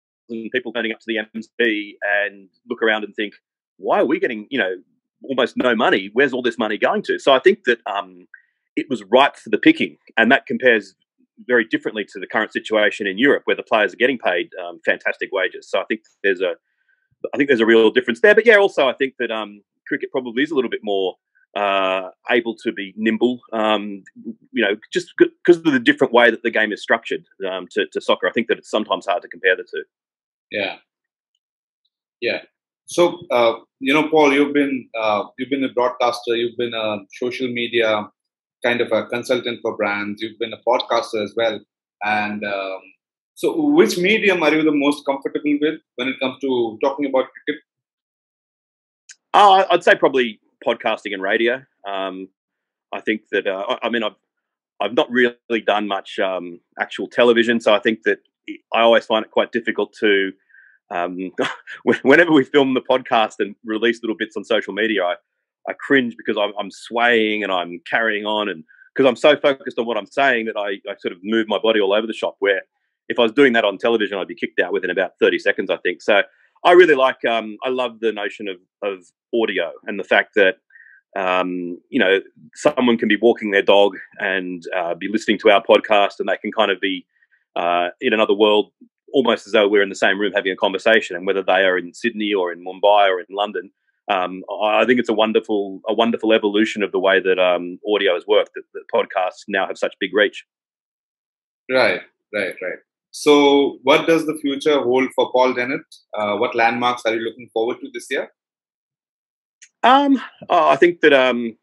people 0.52 0.72
turning 0.72 0.92
up 0.92 1.00
to 1.00 1.04
the 1.06 1.18
MC 1.18 1.96
and 2.02 2.48
look 2.68 2.82
around 2.82 3.04
and 3.04 3.14
think, 3.14 3.34
why 3.76 4.00
are 4.00 4.06
we 4.06 4.18
getting 4.18 4.46
you 4.50 4.58
know 4.58 4.76
almost 5.22 5.56
no 5.56 5.74
money? 5.74 6.10
Where's 6.12 6.32
all 6.32 6.42
this 6.42 6.58
money 6.58 6.78
going 6.78 7.02
to? 7.02 7.18
So 7.18 7.32
I 7.32 7.38
think 7.38 7.60
that 7.66 7.78
um, 7.86 8.26
it 8.78 8.86
was 8.88 9.02
ripe 9.10 9.36
for 9.36 9.50
the 9.50 9.58
picking, 9.58 9.96
and 10.16 10.30
that 10.30 10.46
compares 10.46 10.94
very 11.46 11.64
differently 11.64 12.04
to 12.04 12.18
the 12.18 12.26
current 12.26 12.52
situation 12.52 13.06
in 13.06 13.18
Europe, 13.18 13.42
where 13.44 13.56
the 13.56 13.62
players 13.62 13.92
are 13.92 13.96
getting 13.96 14.18
paid 14.18 14.50
um, 14.64 14.80
fantastic 14.84 15.30
wages. 15.32 15.68
So 15.68 15.80
I 15.80 15.84
think 15.84 16.02
there's 16.22 16.40
a, 16.40 16.54
I 17.32 17.36
think 17.36 17.48
there's 17.48 17.60
a 17.60 17.66
real 17.66 17.90
difference 17.90 18.20
there. 18.20 18.34
But 18.34 18.46
yeah, 18.46 18.56
also 18.56 18.88
I 18.88 18.92
think 18.92 19.14
that 19.18 19.30
um, 19.30 19.62
cricket 19.86 20.10
probably 20.10 20.42
is 20.42 20.50
a 20.50 20.54
little 20.54 20.70
bit 20.70 20.80
more 20.82 21.16
uh, 21.56 22.10
able 22.30 22.54
to 22.56 22.72
be 22.72 22.94
nimble. 22.96 23.40
Um, 23.52 24.02
you 24.52 24.64
know, 24.64 24.76
just 24.92 25.12
because 25.18 25.56
of 25.58 25.64
the 25.64 25.80
different 25.80 26.12
way 26.12 26.30
that 26.30 26.42
the 26.42 26.50
game 26.50 26.72
is 26.72 26.82
structured 26.82 27.24
um, 27.50 27.66
to, 27.72 27.86
to, 27.92 28.00
soccer, 28.00 28.28
I 28.28 28.32
think 28.32 28.48
that 28.48 28.58
it's 28.58 28.70
sometimes 28.70 29.06
hard 29.06 29.22
to 29.22 29.28
compare 29.28 29.56
the 29.56 29.64
two. 29.64 29.84
Yeah, 30.50 30.76
yeah. 32.20 32.42
So 32.86 33.20
uh, 33.30 33.54
you 33.80 33.92
know, 33.92 34.08
Paul, 34.08 34.32
you've 34.32 34.54
been 34.54 34.88
uh, 35.00 35.24
you've 35.38 35.50
been 35.50 35.64
a 35.64 35.72
broadcaster, 35.72 36.36
you've 36.36 36.56
been 36.56 36.74
a 36.74 36.98
social 37.20 37.48
media 37.48 38.08
kind 38.64 38.80
of 38.80 38.92
a 38.92 39.06
consultant 39.06 39.60
for 39.62 39.76
brands. 39.76 40.22
You've 40.22 40.38
been 40.38 40.52
a 40.52 40.68
podcaster 40.68 41.22
as 41.22 41.34
well. 41.36 41.60
And 42.02 42.44
um, 42.44 42.80
so, 43.34 43.54
which 43.70 43.98
medium 43.98 44.42
are 44.42 44.54
you 44.54 44.62
the 44.62 44.72
most 44.72 45.04
comfortable 45.06 45.58
with 45.60 45.80
when 45.96 46.08
it 46.08 46.16
comes 46.20 46.38
to 46.40 46.78
talking 46.82 47.06
about 47.06 47.26
cricket? 47.46 47.62
Uh, 49.34 49.64
I'd 49.70 49.84
say 49.84 49.94
probably 49.94 50.40
podcasting 50.66 51.12
and 51.14 51.22
radio. 51.22 51.62
Um, 51.86 52.28
I 52.92 53.00
think 53.00 53.22
that 53.32 53.46
uh, 53.46 53.76
I 53.82 53.90
mean 53.90 54.02
I've 54.02 54.16
I've 54.80 54.94
not 54.94 55.10
really 55.10 55.60
done 55.64 55.88
much 55.88 56.18
um, 56.18 56.60
actual 56.80 57.08
television, 57.08 57.60
so 57.60 57.74
I 57.74 57.80
think 57.80 58.02
that 58.04 58.18
I 58.72 58.80
always 58.80 59.06
find 59.06 59.24
it 59.24 59.30
quite 59.30 59.52
difficult 59.52 59.92
to 60.00 60.32
um, 60.90 61.32
whenever 62.02 62.32
we 62.32 62.44
film 62.44 62.74
the 62.74 62.80
podcast 62.80 63.34
and 63.38 63.54
release 63.64 64.00
little 64.02 64.16
bits 64.16 64.36
on 64.36 64.44
social 64.44 64.72
media, 64.72 65.04
I, 65.04 65.14
I 65.68 65.72
cringe 65.74 66.14
because 66.16 66.36
I'm, 66.36 66.52
I'm 66.58 66.70
swaying 66.70 67.42
and 67.42 67.52
I'm 67.52 67.80
carrying 67.88 68.24
on 68.24 68.48
and 68.48 68.64
because 68.94 69.08
I'm 69.08 69.16
so 69.16 69.36
focused 69.36 69.78
on 69.78 69.86
what 69.86 69.96
I'm 69.96 70.06
saying 70.06 70.46
that 70.46 70.56
I, 70.56 70.80
I 70.90 70.96
sort 70.98 71.12
of 71.12 71.18
move 71.22 71.46
my 71.46 71.58
body 71.58 71.80
all 71.80 71.92
over 71.92 72.06
the 72.06 72.12
shop. 72.12 72.36
Where 72.40 72.62
if 73.08 73.18
I 73.18 73.22
was 73.22 73.32
doing 73.32 73.52
that 73.52 73.64
on 73.64 73.78
television, 73.78 74.18
I'd 74.18 74.26
be 74.26 74.34
kicked 74.34 74.60
out 74.60 74.72
within 74.72 74.90
about 74.90 75.12
30 75.20 75.38
seconds, 75.38 75.70
I 75.70 75.76
think. 75.78 76.02
So 76.02 76.22
I 76.64 76.72
really 76.72 76.94
like, 76.94 77.24
um, 77.24 77.56
I 77.64 77.68
love 77.68 78.00
the 78.00 78.12
notion 78.12 78.48
of, 78.48 78.56
of 78.82 79.04
audio 79.34 79.72
and 79.86 79.98
the 79.98 80.04
fact 80.04 80.34
that, 80.34 80.56
um, 81.16 81.78
you 81.90 82.00
know, 82.00 82.20
someone 82.54 82.98
can 82.98 83.08
be 83.08 83.16
walking 83.16 83.50
their 83.50 83.62
dog 83.62 83.96
and 84.18 84.62
uh, 84.76 84.94
be 84.94 85.08
listening 85.08 85.38
to 85.38 85.50
our 85.50 85.62
podcast 85.62 86.18
and 86.18 86.28
they 86.28 86.36
can 86.36 86.52
kind 86.52 86.70
of 86.70 86.80
be 86.80 87.06
uh, 87.56 87.88
in 88.00 88.12
another 88.12 88.34
world 88.34 88.72
almost 89.12 89.46
as 89.46 89.52
though 89.52 89.66
we're 89.66 89.82
in 89.82 89.88
the 89.88 89.94
same 89.94 90.18
room 90.18 90.32
having 90.34 90.52
a 90.52 90.56
conversation. 90.56 91.16
And 91.16 91.26
whether 91.26 91.42
they 91.42 91.64
are 91.64 91.78
in 91.78 91.94
Sydney 91.94 92.34
or 92.34 92.52
in 92.52 92.64
Mumbai 92.64 93.08
or 93.08 93.20
in 93.20 93.26
London, 93.30 93.70
um, 94.08 94.42
I 94.62 94.84
think 94.86 95.00
it's 95.00 95.08
a 95.08 95.14
wonderful, 95.14 95.80
a 95.88 95.94
wonderful 95.94 96.32
evolution 96.32 96.82
of 96.82 96.92
the 96.92 96.98
way 96.98 97.20
that 97.20 97.38
um, 97.38 97.78
audio 97.94 98.14
has 98.14 98.24
worked. 98.26 98.52
That, 98.54 98.62
that 98.74 98.84
podcasts 98.94 99.44
now 99.48 99.66
have 99.66 99.78
such 99.78 99.94
big 100.00 100.14
reach. 100.14 100.44
Right, 101.70 102.00
right, 102.34 102.54
right. 102.62 102.78
So, 103.10 103.78
what 103.82 104.06
does 104.06 104.26
the 104.26 104.38
future 104.40 104.80
hold 104.80 105.10
for 105.14 105.30
Paul 105.32 105.54
Dennett? 105.54 105.82
Uh, 106.16 106.36
what 106.36 106.54
landmarks 106.54 107.02
are 107.04 107.14
you 107.14 107.20
looking 107.20 107.48
forward 107.52 107.78
to 107.80 107.88
this 107.92 108.06
year? 108.10 108.30
Um, 109.82 110.20
oh, 110.48 110.68
I 110.68 110.76
think 110.76 111.00
that 111.00 111.12
um, 111.12 111.56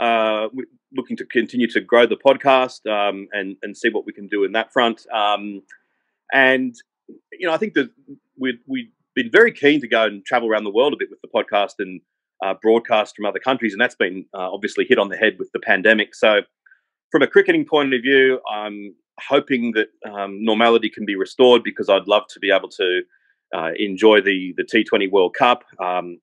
uh, 0.00 0.48
we're 0.52 0.66
looking 0.96 1.16
to 1.16 1.26
continue 1.26 1.68
to 1.68 1.80
grow 1.80 2.06
the 2.06 2.16
podcast 2.16 2.86
um, 2.90 3.28
and 3.32 3.56
and 3.62 3.76
see 3.76 3.88
what 3.88 4.06
we 4.06 4.12
can 4.12 4.26
do 4.28 4.44
in 4.44 4.52
that 4.52 4.72
front. 4.72 5.06
Um, 5.12 5.62
and 6.32 6.74
you 7.32 7.46
know, 7.46 7.52
I 7.52 7.58
think 7.58 7.74
that 7.74 7.90
we 8.38 8.58
we've 8.66 8.90
been 9.16 9.30
very 9.32 9.50
keen 9.50 9.80
to 9.80 9.88
go 9.88 10.04
and 10.04 10.24
travel 10.24 10.48
around 10.48 10.64
the 10.64 10.70
world 10.70 10.92
a 10.92 10.96
bit 10.96 11.08
with 11.10 11.20
the 11.22 11.28
podcast 11.28 11.74
and 11.80 12.00
uh, 12.44 12.54
broadcast 12.62 13.16
from 13.16 13.24
other 13.24 13.38
countries, 13.38 13.72
and 13.72 13.80
that's 13.80 13.96
been 13.96 14.26
uh, 14.34 14.52
obviously 14.52 14.84
hit 14.88 14.98
on 14.98 15.08
the 15.08 15.16
head 15.16 15.36
with 15.38 15.50
the 15.52 15.58
pandemic. 15.58 16.14
So, 16.14 16.42
from 17.10 17.22
a 17.22 17.26
cricketing 17.26 17.64
point 17.64 17.94
of 17.94 18.02
view, 18.02 18.40
I'm 18.50 18.94
hoping 19.18 19.72
that 19.72 19.88
um, 20.08 20.44
normality 20.44 20.90
can 20.90 21.06
be 21.06 21.16
restored 21.16 21.64
because 21.64 21.88
I'd 21.88 22.06
love 22.06 22.24
to 22.28 22.40
be 22.40 22.50
able 22.50 22.68
to 22.68 23.02
uh, 23.56 23.70
enjoy 23.78 24.20
the 24.20 24.54
the 24.56 24.64
T20 24.64 25.10
World 25.10 25.34
Cup. 25.34 25.64
Um, 25.82 26.18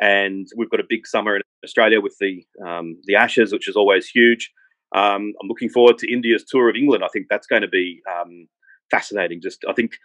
and 0.00 0.46
we've 0.56 0.70
got 0.70 0.80
a 0.80 0.86
big 0.88 1.06
summer 1.06 1.36
in 1.36 1.42
Australia 1.64 2.00
with 2.00 2.16
the 2.18 2.44
um, 2.66 2.96
the 3.04 3.16
Ashes, 3.16 3.52
which 3.52 3.68
is 3.68 3.76
always 3.76 4.08
huge. 4.08 4.50
Um, 4.94 5.34
I'm 5.40 5.48
looking 5.48 5.68
forward 5.68 5.98
to 5.98 6.10
India's 6.10 6.44
tour 6.48 6.70
of 6.70 6.76
England. 6.76 7.04
I 7.04 7.08
think 7.12 7.26
that's 7.28 7.46
going 7.46 7.62
to 7.62 7.68
be 7.68 8.00
um, 8.10 8.48
fascinating. 8.90 9.42
Just 9.42 9.64
I 9.68 9.74
think 9.74 9.98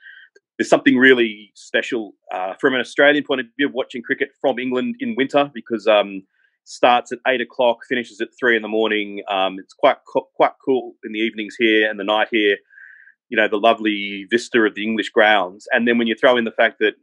there's 0.57 0.69
something 0.69 0.97
really 0.97 1.51
special 1.55 2.13
uh, 2.33 2.53
from 2.59 2.75
an 2.75 2.79
Australian 2.79 3.23
point 3.23 3.41
of 3.41 3.47
view 3.57 3.67
of 3.67 3.73
watching 3.73 4.01
cricket 4.01 4.29
from 4.39 4.59
England 4.59 4.95
in 4.99 5.15
winter 5.15 5.49
because 5.53 5.87
um, 5.87 6.23
starts 6.63 7.11
at 7.11 7.19
eight 7.27 7.41
o'clock, 7.41 7.79
finishes 7.87 8.21
at 8.21 8.29
three 8.39 8.55
in 8.55 8.61
the 8.61 8.67
morning. 8.67 9.23
Um, 9.29 9.57
it's 9.59 9.73
quite 9.73 9.97
co- 10.11 10.29
quite 10.35 10.53
cool 10.63 10.93
in 11.03 11.13
the 11.13 11.19
evenings 11.19 11.55
here 11.57 11.89
and 11.89 11.99
the 11.99 12.03
night 12.03 12.27
here. 12.31 12.57
You 13.29 13.37
know 13.37 13.47
the 13.47 13.57
lovely 13.57 14.27
vista 14.29 14.59
of 14.61 14.75
the 14.75 14.83
English 14.83 15.09
grounds, 15.09 15.67
and 15.71 15.87
then 15.87 15.97
when 15.97 16.07
you 16.07 16.15
throw 16.15 16.37
in 16.37 16.43
the 16.43 16.51
fact 16.51 16.77
that 16.79 16.93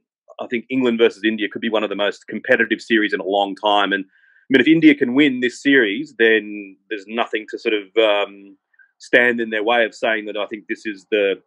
I 0.40 0.46
think 0.46 0.64
England 0.70 0.98
versus 0.98 1.22
India 1.24 1.48
could 1.48 1.60
be 1.60 1.70
one 1.70 1.82
of 1.82 1.90
the 1.90 1.96
most 1.96 2.28
competitive 2.28 2.80
series 2.80 3.12
in 3.12 3.20
a 3.20 3.24
long 3.24 3.56
time, 3.56 3.92
and 3.92 4.04
I 4.04 4.46
mean 4.48 4.60
if 4.60 4.68
India 4.68 4.94
can 4.94 5.14
win 5.14 5.40
this 5.40 5.60
series, 5.60 6.14
then 6.18 6.76
there's 6.88 7.06
nothing 7.08 7.46
to 7.50 7.58
sort 7.58 7.74
of 7.74 7.84
um, 7.96 8.56
stand 8.98 9.40
in 9.40 9.50
their 9.50 9.64
way 9.64 9.84
of 9.84 9.94
saying 9.94 10.26
that 10.26 10.36
I 10.36 10.46
think 10.46 10.66
this 10.68 10.86
is 10.86 11.06
the 11.10 11.42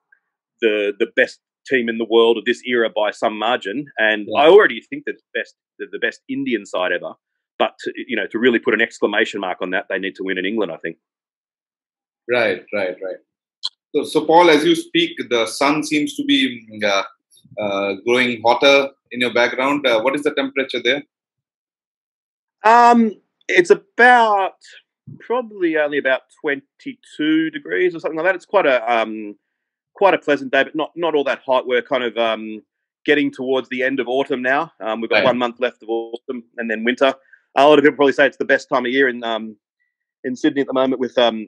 the 0.60 0.92
the 1.00 1.08
best 1.16 1.40
team 1.68 1.90
in 1.90 1.98
the 1.98 2.08
world 2.10 2.38
of 2.38 2.46
this 2.46 2.62
era 2.66 2.90
by 2.94 3.12
some 3.12 3.38
margin. 3.38 3.86
And 3.98 4.28
yeah. 4.28 4.42
I 4.42 4.48
already 4.48 4.82
think 4.82 5.06
that 5.06 5.16
the 5.16 5.40
best 5.40 5.56
the, 5.80 6.00
best 6.00 6.22
Indian 6.30 6.66
side 6.66 6.92
ever. 6.92 7.14
But 7.60 7.74
to, 7.84 7.94
you 7.96 8.16
know, 8.16 8.28
to 8.28 8.40
really 8.40 8.60
put 8.60 8.74
an 8.74 8.82
exclamation 8.82 9.40
mark 9.42 9.60
on 9.62 9.72
that, 9.72 9.86
they 9.90 10.00
need 10.00 10.16
to 10.16 10.24
win 10.24 10.38
in 10.38 10.46
England. 10.46 10.72
I 10.72 10.78
think. 10.78 10.98
Right, 12.30 12.64
right, 12.74 12.96
right. 13.04 13.18
So, 13.96 14.04
so 14.04 14.26
Paul, 14.26 14.50
as 14.50 14.66
you 14.66 14.76
speak, 14.76 15.18
the 15.30 15.46
sun 15.46 15.84
seems 15.84 16.16
to 16.16 16.26
be 16.26 16.68
uh, 16.84 17.04
uh, 17.62 17.94
growing 18.06 18.42
hotter 18.44 18.90
in 19.12 19.22
your 19.22 19.34
background. 19.34 19.86
Uh, 19.86 20.02
what 20.02 20.16
is 20.16 20.24
the 20.24 20.34
temperature 20.34 20.82
there? 20.84 21.04
Um, 22.64 23.12
it's 23.48 23.70
about 23.70 24.56
probably 25.20 25.78
only 25.78 25.98
about 25.98 26.22
22 26.42 27.50
degrees 27.52 27.94
or 27.94 28.00
something 28.00 28.18
like 28.18 28.26
that. 28.26 28.36
It's 28.36 28.46
quite 28.46 28.66
a 28.66 28.92
um, 28.92 29.36
quite 29.96 30.14
a 30.14 30.18
pleasant 30.20 30.52
day, 30.52 30.64
but 30.64 30.76
not 30.76 30.92
not 30.96 31.16
all 31.16 31.24
that 31.26 31.42
hot. 31.46 31.68
We're 31.68 31.82
kind 31.82 32.04
of 32.04 32.18
um, 32.18 32.62
getting 33.06 33.32
towards 33.32 33.70
the 33.70 33.84
end 33.84 34.00
of 34.00 34.08
autumn 34.08 34.42
now. 34.42 34.72
Um, 34.80 35.02
we've 35.02 35.10
got 35.10 35.18
right. 35.18 35.26
one 35.26 35.38
month 35.38 35.60
left 35.60 35.84
of 35.84 35.90
autumn 35.90 36.44
and 36.58 36.70
then 36.70 36.84
winter. 36.84 37.14
A 37.56 37.68
lot 37.68 37.78
of 37.78 37.84
people 37.84 37.98
probably 37.98 38.14
say 38.14 38.26
it's 38.26 38.38
the 38.38 38.46
best 38.46 38.68
time 38.70 38.86
of 38.86 38.92
year 38.92 39.08
in 39.08 39.24
um, 39.24 39.56
in 40.24 40.36
Sydney 40.36 40.62
at 40.62 40.68
the 40.68 40.74
moment 40.74 41.00
with 41.00 41.18
um, 41.18 41.48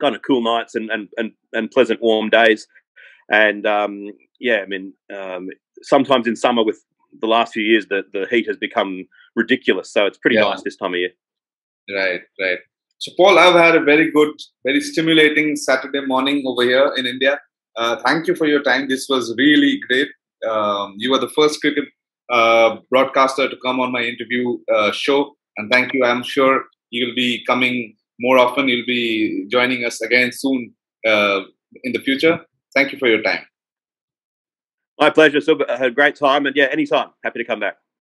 kind 0.00 0.14
of 0.14 0.22
cool 0.22 0.42
nights 0.42 0.74
and, 0.74 0.90
and, 0.90 1.08
and, 1.16 1.32
and 1.52 1.70
pleasant 1.70 2.00
warm 2.02 2.30
days. 2.30 2.66
And 3.30 3.66
um, 3.66 4.10
yeah, 4.40 4.58
I 4.58 4.66
mean, 4.66 4.92
um, 5.14 5.48
sometimes 5.82 6.26
in 6.26 6.36
summer 6.36 6.64
with 6.64 6.78
the 7.20 7.26
last 7.26 7.52
few 7.52 7.62
years, 7.62 7.86
the, 7.88 8.02
the 8.12 8.26
heat 8.30 8.46
has 8.46 8.56
become 8.56 9.06
ridiculous. 9.34 9.92
So 9.92 10.06
it's 10.06 10.18
pretty 10.18 10.36
yeah. 10.36 10.42
nice 10.42 10.62
this 10.62 10.76
time 10.76 10.94
of 10.94 11.00
year. 11.00 11.10
Right, 11.90 12.20
right. 12.40 12.58
So, 12.98 13.12
Paul, 13.16 13.38
I've 13.38 13.54
had 13.54 13.76
a 13.76 13.84
very 13.84 14.10
good, 14.10 14.32
very 14.64 14.80
stimulating 14.80 15.56
Saturday 15.56 16.04
morning 16.06 16.42
over 16.46 16.62
here 16.62 16.92
in 16.96 17.06
India. 17.06 17.38
Uh, 17.76 17.96
thank 18.04 18.26
you 18.26 18.34
for 18.34 18.46
your 18.46 18.62
time. 18.62 18.88
This 18.88 19.06
was 19.08 19.34
really 19.36 19.80
great. 19.86 20.08
Um, 20.48 20.94
you 20.96 21.10
were 21.10 21.18
the 21.18 21.28
first 21.28 21.60
cricket 21.60 21.84
uh, 22.30 22.76
broadcaster 22.90 23.48
to 23.48 23.56
come 23.64 23.80
on 23.80 23.92
my 23.92 24.02
interview 24.02 24.58
uh, 24.74 24.92
show, 24.92 25.36
and 25.56 25.70
thank 25.70 25.92
you. 25.92 26.04
I'm 26.04 26.22
sure 26.22 26.64
you'll 26.90 27.14
be 27.14 27.44
coming 27.46 27.94
more 28.20 28.38
often. 28.38 28.68
You'll 28.68 28.86
be 28.86 29.46
joining 29.50 29.84
us 29.84 30.00
again 30.00 30.32
soon 30.32 30.74
uh, 31.06 31.40
in 31.84 31.92
the 31.92 32.00
future. 32.00 32.40
Thank 32.74 32.92
you 32.92 32.98
for 32.98 33.08
your 33.08 33.22
time. 33.22 33.44
My 34.98 35.10
pleasure. 35.10 35.40
So, 35.40 35.58
had 35.68 35.88
a 35.88 35.90
great 35.90 36.16
time, 36.16 36.46
and 36.46 36.56
yeah, 36.56 36.68
anytime. 36.72 37.10
Happy 37.22 37.40
to 37.40 37.44
come 37.44 37.60
back. 37.60 37.76